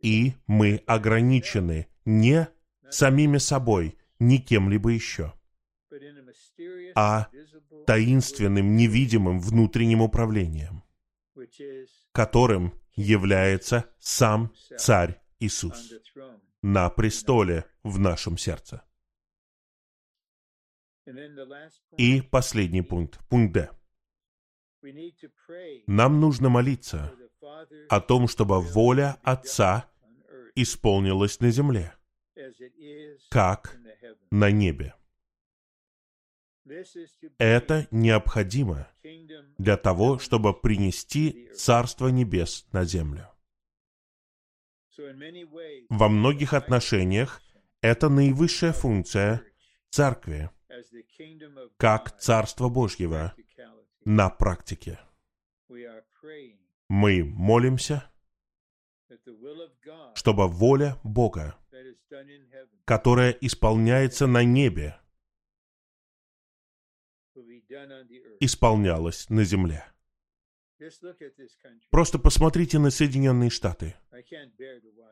[0.04, 2.50] И мы ограничены не
[2.90, 5.34] самими собой, ни кем-либо еще,
[6.94, 7.30] а
[7.88, 10.84] таинственным, невидимым внутренним управлением,
[12.12, 15.94] которым является сам Царь Иисус
[16.62, 18.84] на престоле в нашем сердце.
[21.98, 23.70] И последний пункт, пункт Д.
[25.88, 27.14] Нам нужно молиться
[27.90, 29.90] о том, чтобы воля Отца
[30.56, 31.94] исполнилась на земле,
[33.30, 33.78] как
[34.32, 34.96] на небе.
[37.38, 38.88] Это необходимо
[39.58, 43.30] для того, чтобы принести Царство Небес на землю.
[45.90, 47.42] Во многих отношениях
[47.82, 49.44] это наивысшая функция
[49.90, 50.50] Церкви,
[51.78, 53.34] как Царство Божьего
[54.06, 55.00] на практике.
[56.88, 58.10] Мы молимся,
[60.16, 61.58] чтобы воля Бога,
[62.86, 64.98] которая исполняется на небе,
[68.40, 69.86] исполнялась на земле.
[71.90, 73.96] Просто посмотрите на Соединенные Штаты.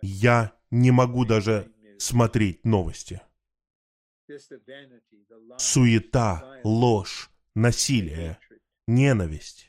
[0.01, 3.21] Я не могу даже смотреть новости.
[5.57, 8.39] Суета, ложь, насилие,
[8.87, 9.67] ненависть,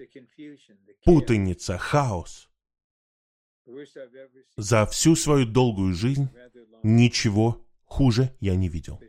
[1.05, 2.52] путаница, хаос.
[4.57, 6.29] За всю свою долгую жизнь
[6.83, 9.01] ничего хуже я не видел.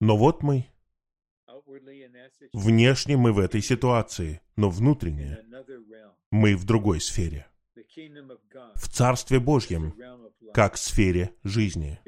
[0.00, 0.66] Но вот мы.
[2.52, 5.38] Внешне мы в этой ситуации, но внутренне
[6.30, 7.46] мы в другой сфере.
[8.74, 9.94] В Царстве Божьем,
[10.52, 12.00] как в сфере жизни.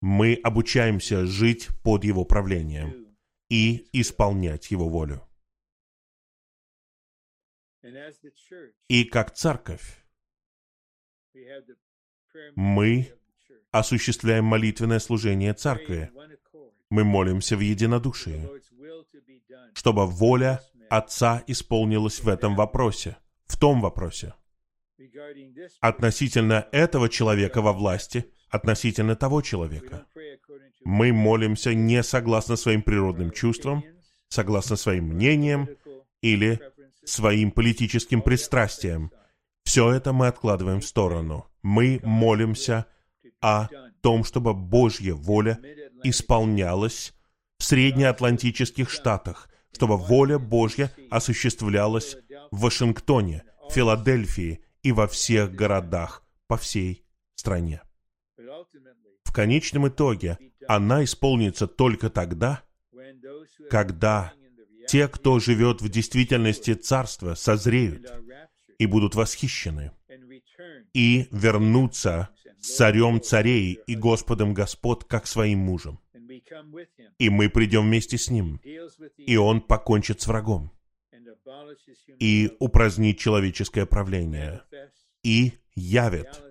[0.00, 3.16] Мы обучаемся жить под Его правлением
[3.48, 5.26] и исполнять Его волю.
[8.88, 9.99] И как церковь
[12.54, 13.12] мы
[13.70, 16.10] осуществляем молитвенное служение церкви.
[16.90, 18.48] Мы молимся в единодушии,
[19.74, 20.60] чтобы воля
[20.90, 24.34] Отца исполнилась в этом вопросе, в том вопросе.
[25.80, 30.06] Относительно этого человека во власти, относительно того человека.
[30.84, 33.84] Мы молимся не согласно своим природным чувствам,
[34.28, 35.68] согласно своим мнениям
[36.22, 36.60] или
[37.04, 39.12] своим политическим пристрастиям.
[39.64, 41.46] Все это мы откладываем в сторону.
[41.62, 42.86] Мы молимся
[43.40, 43.68] о
[44.00, 45.60] том, чтобы Божья воля
[46.02, 47.14] исполнялась
[47.58, 52.16] в среднеатлантических штатах, чтобы воля Божья осуществлялась
[52.50, 57.04] в Вашингтоне, Филадельфии и во всех городах по всей
[57.34, 57.82] стране.
[59.24, 62.62] В конечном итоге она исполнится только тогда,
[63.70, 64.32] когда
[64.88, 68.10] те, кто живет в действительности Царства, созреют
[68.80, 69.92] и будут восхищены,
[70.94, 72.30] и вернутся
[72.62, 76.00] царем царей и Господом Господ, как своим мужем,
[77.18, 78.58] и мы придем вместе с Ним,
[79.18, 80.72] и Он покончит с врагом,
[82.18, 84.62] и упразднит человеческое правление,
[85.22, 86.42] и явит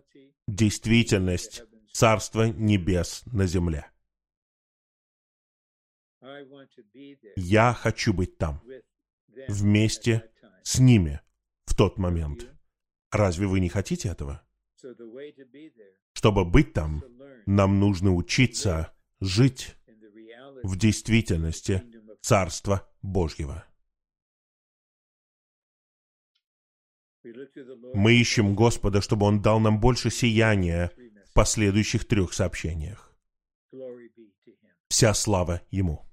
[0.48, 3.90] действительность Царства Небес на земле.
[7.36, 8.62] Я хочу быть там,
[9.48, 10.30] вместе
[10.62, 11.22] с ними
[11.80, 12.46] тот момент.
[13.10, 14.46] Разве вы не хотите этого?
[16.12, 17.06] Чтобы быть там,
[17.46, 19.78] нам нужно учиться жить
[20.62, 21.82] в действительности
[22.22, 23.66] Царства Божьего.
[27.94, 30.92] Мы ищем Господа, чтобы Он дал нам больше сияния
[31.30, 33.18] в последующих трех сообщениях.
[34.90, 36.09] Вся слава Ему.